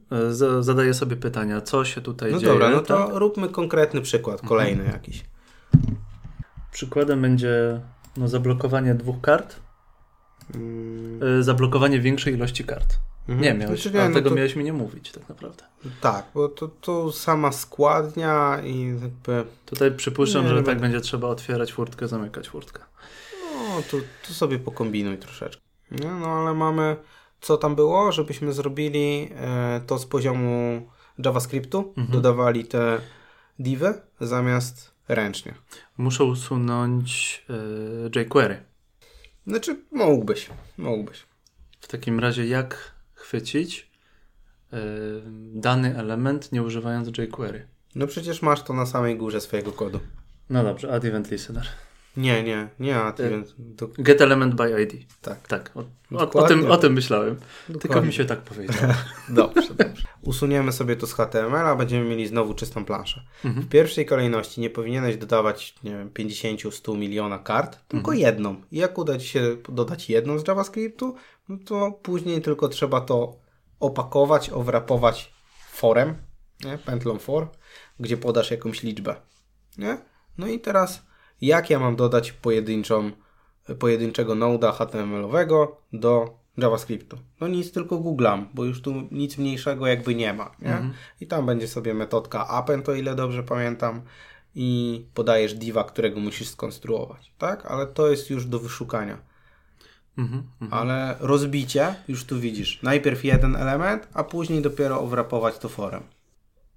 [0.61, 2.53] Y, Zadaję sobie pytania, co się tutaj No dzieje.
[2.53, 3.15] dobra, no to tak?
[3.17, 5.25] róbmy konkretny przykład, kolejny jakiś.
[6.73, 7.81] Przykładem będzie
[8.17, 9.70] no, zablokowanie dwóch kart, Mm,
[11.41, 12.95] zablokowanie większej ilości kart.
[13.29, 13.41] mhm.
[13.41, 15.65] Nie miałeś, Znaczy nie, no tego to- miałeś mi nie mówić tak naprawdę.
[16.01, 20.83] Tak, bo to, to sama składnia i jakby Tutaj przypuszczam, Nie, że nie tak będę.
[20.83, 22.81] będzie trzeba otwierać furtkę, zamykać furtkę.
[23.69, 23.97] no to,
[24.29, 25.63] to sobie pokombinuj troszeczkę.
[25.91, 26.11] Nie?
[26.11, 26.97] No ale mamy,
[27.41, 30.83] co tam było, żebyśmy zrobili e, to z poziomu
[31.25, 32.09] JavaScriptu, Mhm.
[32.11, 32.99] dodawali te
[33.59, 35.55] divy zamiast ręcznie.
[35.99, 37.43] Muszę usunąć
[38.17, 38.63] y, jQuery.
[39.47, 41.27] Znaczy, mógłbyś, mógłbyś.
[41.81, 43.91] W takim razie jak chwycić
[44.73, 44.77] y,
[45.53, 47.67] dany element nie używając jQuery?
[47.95, 50.01] No przecież masz to na samej górze swojego kodu.
[50.51, 51.67] No dobrze, add event listener.
[52.17, 54.93] Nie, nie, nie, a ty E, Get element by ID.
[55.21, 55.49] tak.
[55.49, 55.85] Tak, o,
[56.17, 57.37] o, o, tym, o tym myślałem.
[57.67, 58.07] Tylko Dokładnie.
[58.07, 58.95] mi się tak powiedziało.
[59.29, 60.09] Dobrze, dobrze.
[60.23, 63.23] Usuniemy sobie to z HTML, a będziemy mieli znowu czystą planszę.
[63.45, 63.67] Mhm.
[63.67, 68.63] W pierwszej kolejności nie powinieneś dodawać, nie wiem, 50-100 miliona kart, tylko jedną.
[68.73, 71.15] I jak uda Ci się dodać jedną z JavaScriptu,
[71.49, 73.37] no to później tylko trzeba to
[73.81, 75.33] opakować, owrapować
[75.73, 76.15] forem,
[76.65, 76.79] nie?
[76.79, 77.49] pętlą for,
[78.01, 79.17] gdzie podasz jakąś liczbę.
[79.79, 79.99] Nie?
[80.39, 81.03] No i teraz,
[81.41, 83.11] jak ja mam dodać pojedynczą,
[83.79, 87.19] pojedynczego noda HTML-owego do JavaScriptu?
[87.41, 90.51] No nic, tylko googlam, bo już tu nic mniejszego jakby nie ma.
[90.63, 90.73] Nie?
[90.73, 90.93] Mhm.
[91.21, 94.03] I tam będzie sobie metodka append, o ile dobrze pamiętam,
[94.55, 97.67] i podajesz diva, którego musisz skonstruować, tak?
[97.67, 99.19] Ale to jest już do wyszukania.
[100.19, 100.43] Mhm.
[100.61, 100.81] Mhm.
[100.81, 106.03] Ale rozbicie, już tu widzisz, najpierw jeden element, a później dopiero owrapować to forem.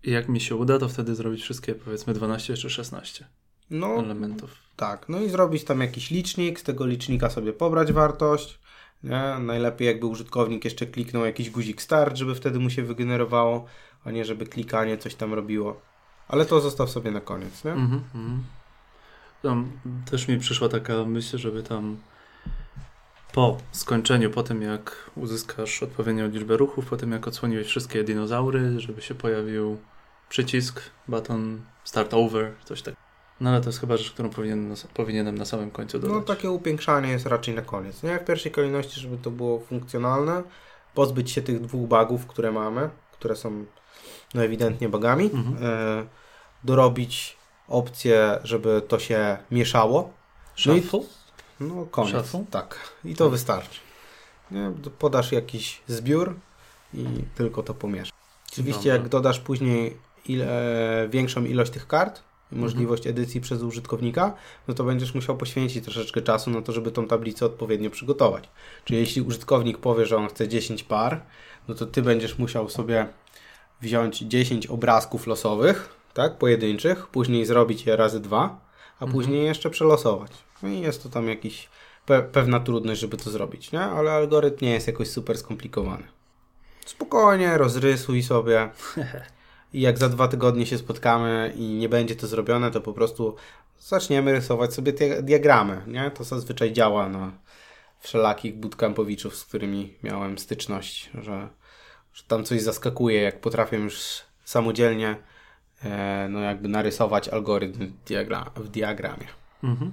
[0.03, 3.27] I jak mi się uda, to wtedy zrobić wszystkie powiedzmy 12 czy 16
[3.73, 4.55] No, elementów.
[4.75, 5.09] tak.
[5.09, 8.59] No i zrobić tam jakiś licznik, z tego licznika sobie pobrać wartość.
[9.03, 9.35] Nie?
[9.39, 13.65] Najlepiej jakby użytkownik jeszcze kliknął jakiś guzik start, żeby wtedy mu się wygenerowało,
[14.05, 15.81] a nie żeby klikanie coś tam robiło.
[16.27, 17.71] Ale to zostaw sobie na koniec, nie?
[17.71, 18.03] Mhm.
[18.15, 18.43] Mhm.
[19.41, 19.71] Tam
[20.11, 21.97] też mi przyszła taka myśl, żeby tam
[23.33, 28.79] po skończeniu, po tym jak uzyskasz odpowiednią liczbę ruchów, po tym jak odsłoniłeś wszystkie dinozaury,
[28.79, 29.77] żeby się pojawił
[30.29, 33.02] przycisk, button, start over, coś tak.
[33.41, 36.15] No ale to jest chyba rzecz, którą powinien, powinienem na samym końcu dodać.
[36.15, 38.03] No takie upiększanie jest raczej na koniec.
[38.03, 40.43] Nie w pierwszej kolejności, żeby to było funkcjonalne,
[40.93, 43.65] pozbyć się tych dwóch bugów, które mamy, które są
[44.33, 45.57] no ewidentnie bugami, Mhm.
[45.63, 46.05] e,
[46.63, 50.13] dorobić opcję, żeby to się mieszało.
[50.65, 50.99] No Shuffle?
[51.59, 52.11] No koniec.
[52.11, 52.45] Shuffle?
[52.51, 52.79] Tak.
[53.05, 53.79] I to wystarczy.
[54.51, 54.71] Nie?
[54.99, 56.35] Podasz jakiś zbiór
[56.93, 57.05] i
[57.35, 58.11] tylko to pomieszasz.
[58.51, 58.93] Oczywiście Dobra.
[58.93, 62.21] jak dodasz później ile, większą ilość tych kart
[62.55, 64.33] możliwość edycji przez użytkownika,
[64.67, 68.49] no to będziesz musiał poświęcić troszeczkę czasu na to, żeby tą tablicę odpowiednio przygotować.
[68.85, 71.21] Czyli jeśli użytkownik powie, że on chce 10 par,
[71.67, 73.07] no to ty będziesz musiał sobie
[73.81, 78.59] wziąć 10 obrazków losowych, tak, pojedynczych, później zrobić je razy dwa,
[78.99, 80.31] a później jeszcze przelosować.
[80.63, 81.69] No i jest to tam jakiś
[82.05, 83.81] pe pewna trudność, żeby to zrobić, nie?
[83.81, 86.03] Ale algorytm nie jest jakoś super skomplikowany.
[86.85, 88.69] Spokojnie, rozrysuj sobie.
[89.73, 93.35] I jak za dwa tygodnie się spotkamy i nie będzie to zrobione, to po prostu
[93.79, 96.11] zaczniemy rysować sobie diagramy, nie?
[96.11, 97.31] To zazwyczaj działa na
[97.99, 101.49] wszelakich bootcampowiczów, z którymi miałem styczność, że,
[102.13, 105.15] że tam coś zaskakuje, jak potrafię już samodzielnie
[105.83, 109.27] e, no jakby narysować algorytm w, diagra w diagramie.
[109.63, 109.91] Mhm.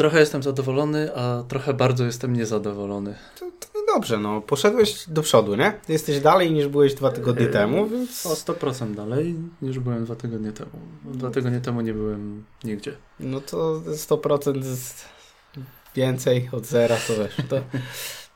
[0.00, 3.14] Trochę jestem zadowolony, a trochę bardzo jestem niezadowolony.
[3.40, 5.72] To, to dobrze, no poszedłeś do przodu, nie?
[5.88, 10.16] Jesteś dalej niż byłeś dwa tygodnie Eee, temu, więc O 100% dalej niż byłem dwa
[10.16, 10.70] tygodnie temu.
[11.04, 12.96] Dwa tygodnie temu nie byłem nigdzie.
[13.20, 15.04] no to 100% jest
[15.96, 17.56] więcej od zera, to wiesz, to,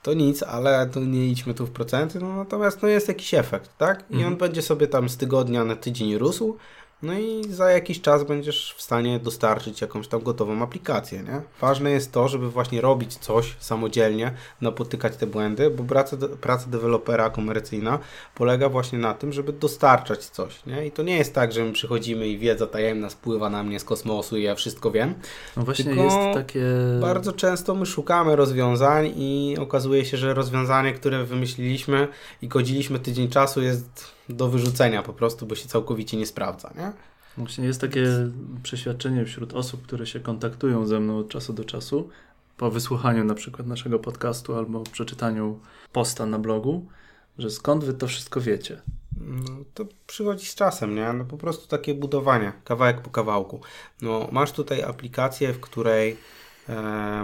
[0.02, 3.70] to nic, ale to nie idźmy tu w procenty, no natomiast no jest jakiś efekt,
[3.78, 4.04] tak?
[4.10, 4.32] I Mhm.
[4.32, 6.56] on będzie sobie tam z tygodnia na tydzień rósł,
[7.04, 11.42] no i za jakiś czas będziesz w stanie dostarczyć jakąś tam gotową aplikację, nie?
[11.60, 17.30] Ważne jest to, żeby właśnie robić coś samodzielnie, napotykać te błędy, bo praca, praca dewelopera
[17.30, 17.98] komercyjna
[18.34, 20.86] polega właśnie na tym, żeby dostarczać coś, nie?
[20.86, 23.84] I to nie jest tak, że my przychodzimy i wiedza tajemna spływa na mnie z
[23.84, 25.14] kosmosu i ja wszystko wiem,
[25.56, 26.64] No właśnie Tylko jest takie...
[27.00, 32.08] bardzo często my szukamy rozwiązań i okazuje się, że rozwiązanie, które wymyśliliśmy
[32.42, 36.92] i godziliśmy tydzień czasu jest do wyrzucenia po prostu, bo się całkowicie nie sprawdza, nie?
[37.36, 38.06] Właśnie jest takie
[38.62, 42.08] przeświadczenie wśród osób, które się kontaktują ze mną od czasu do czasu,
[42.56, 45.60] po wysłuchaniu na przykład naszego podcastu albo przeczytaniu
[45.92, 46.86] posta na blogu,
[47.38, 48.82] że skąd wy to wszystko wiecie?
[49.20, 51.12] No, to przychodzi z czasem, nie?
[51.12, 53.60] No po prostu takie budowanie, kawałek po kawałku.
[54.02, 56.16] No, masz tutaj aplikację, w której
[56.68, 56.74] e,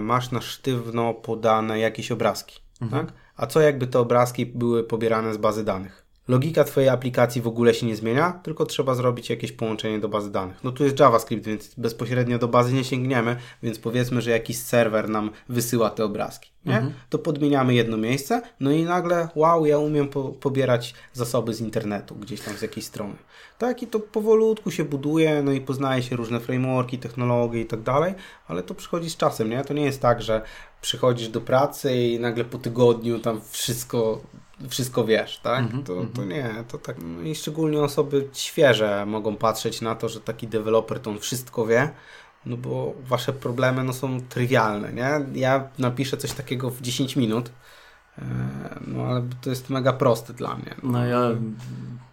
[0.00, 3.06] masz na sztywno podane jakieś obrazki, Mhm.
[3.06, 3.14] tak?
[3.36, 6.06] A co jakby te obrazki były pobierane z bazy danych?
[6.28, 10.32] Logika Twojej aplikacji w ogóle się nie zmienia, tylko trzeba zrobić jakieś połączenie do bazy
[10.32, 10.64] danych.
[10.64, 15.08] No tu jest JavaScript, więc bezpośrednio do bazy nie sięgniemy, więc powiedzmy, że jakiś serwer
[15.08, 16.50] nam wysyła te obrazki.
[16.64, 16.76] Nie?
[16.76, 16.94] Mhm.
[17.10, 22.14] To podmieniamy jedno miejsce, no i nagle, wow, ja umiem po, pobierać zasoby z internetu,
[22.14, 23.14] gdzieś tam z jakiejś strony.
[23.58, 27.82] Tak, i to powolutku się buduje, no i poznaje się różne frameworki, technologie i tak
[27.82, 28.14] dalej,
[28.48, 29.64] ale to przychodzi z czasem, nie?
[29.64, 30.42] To nie jest tak, że
[30.80, 34.20] przychodzisz do pracy i nagle po tygodniu tam wszystko,
[34.68, 35.60] wszystko wiesz, tak?
[35.60, 36.28] Mhm, to, to mhm.
[36.28, 36.96] nie, to tak.
[37.02, 41.66] no I szczególnie osoby świeże mogą patrzeć na to, że taki deweloper to on wszystko
[41.66, 41.90] wie,
[42.46, 45.40] no bo wasze problemy no, są trywialne, nie?
[45.40, 47.50] Ja napiszę coś takiego w 10 minut,
[48.18, 48.22] e,
[48.86, 50.74] no ale to jest mega proste dla mnie.
[50.82, 51.30] No ja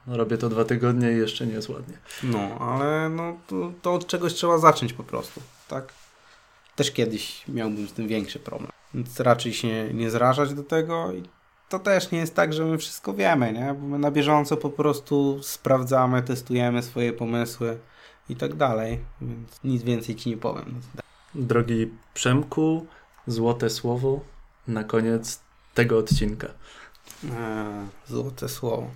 [0.07, 1.97] robię to dwa tygodnie i jeszcze nie jest ładnie.
[2.23, 5.93] No, ale no, to, to od czegoś trzeba zacząć po prostu, tak?
[6.75, 8.71] Też kiedyś miałbym z tym większy problem.
[8.93, 11.23] Więc raczej się nie zrażać do tego i
[11.69, 13.73] to też nie jest tak, że my wszystko wiemy, nie?
[13.73, 17.77] Bo my na bieżąco po prostu sprawdzamy, testujemy swoje pomysły
[18.29, 20.81] i tak dalej, więc nic więcej Ci nie powiem.
[21.35, 22.85] Drogi Przemku,
[23.27, 24.19] złote słowo
[24.67, 25.39] na koniec
[25.73, 26.47] tego odcinka.
[27.23, 27.31] Eee,
[28.07, 28.87] złote słowo.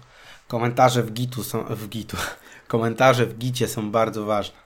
[0.47, 2.17] Komentarze w Gitu są, w Gitu,
[2.67, 4.57] komentarze w Gicie są bardzo ważne.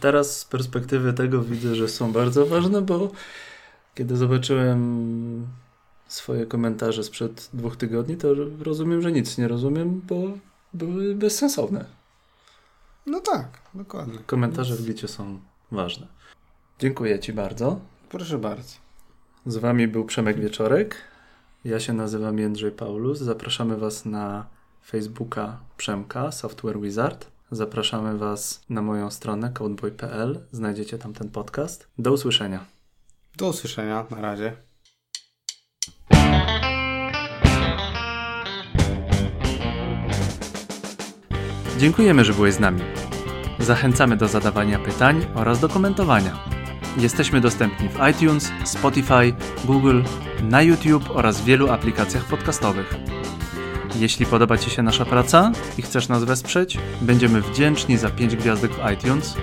[0.00, 3.10] Teraz z perspektywy tego widzę, że są bardzo ważne, bo
[3.94, 5.46] kiedy zobaczyłem
[6.08, 8.28] swoje komentarze sprzed dwóch tygodni, to
[8.60, 10.22] rozumiem, że nic nie rozumiem, bo
[10.74, 11.84] były bezsensowne.
[13.06, 14.18] No tak, dokładnie.
[14.26, 15.40] Komentarze w bicie są
[15.70, 16.06] ważne.
[16.78, 17.80] Dziękuję Ci bardzo.
[18.08, 18.74] Proszę bardzo.
[19.46, 20.96] Z Wami był Przemek Wieczorek.
[21.64, 23.18] Ja się nazywam Jędrzej Paulus.
[23.18, 24.46] Zapraszamy Was na
[24.86, 27.26] Facebooka Przemka, Software Wizard.
[27.50, 30.40] Zapraszamy Was na moją stronę codeboy.pl.
[30.52, 31.88] Znajdziecie tam ten podcast.
[31.98, 32.64] Do usłyszenia.
[33.36, 34.56] Do usłyszenia, na razie.
[41.78, 42.80] Dziękujemy, że byłeś z nami.
[43.58, 46.38] Zachęcamy do zadawania pytań oraz do komentowania.
[46.96, 49.32] Jesteśmy dostępni w iTunes, Spotify,
[49.64, 50.02] Google,
[50.42, 52.94] na YouTube oraz w wielu aplikacjach podcastowych.
[53.96, 58.72] Jeśli podoba Ci się nasza praca i chcesz nas wesprzeć, będziemy wdzięczni za 5 gwiazdek
[58.72, 59.36] w iTunes,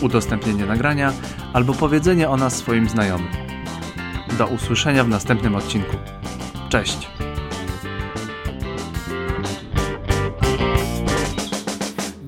[0.00, 1.12] udostępnienie nagrania
[1.52, 3.28] albo powiedzenie o nas swoim znajomym.
[4.38, 5.96] Do usłyszenia w następnym odcinku.
[6.74, 7.08] Cześć!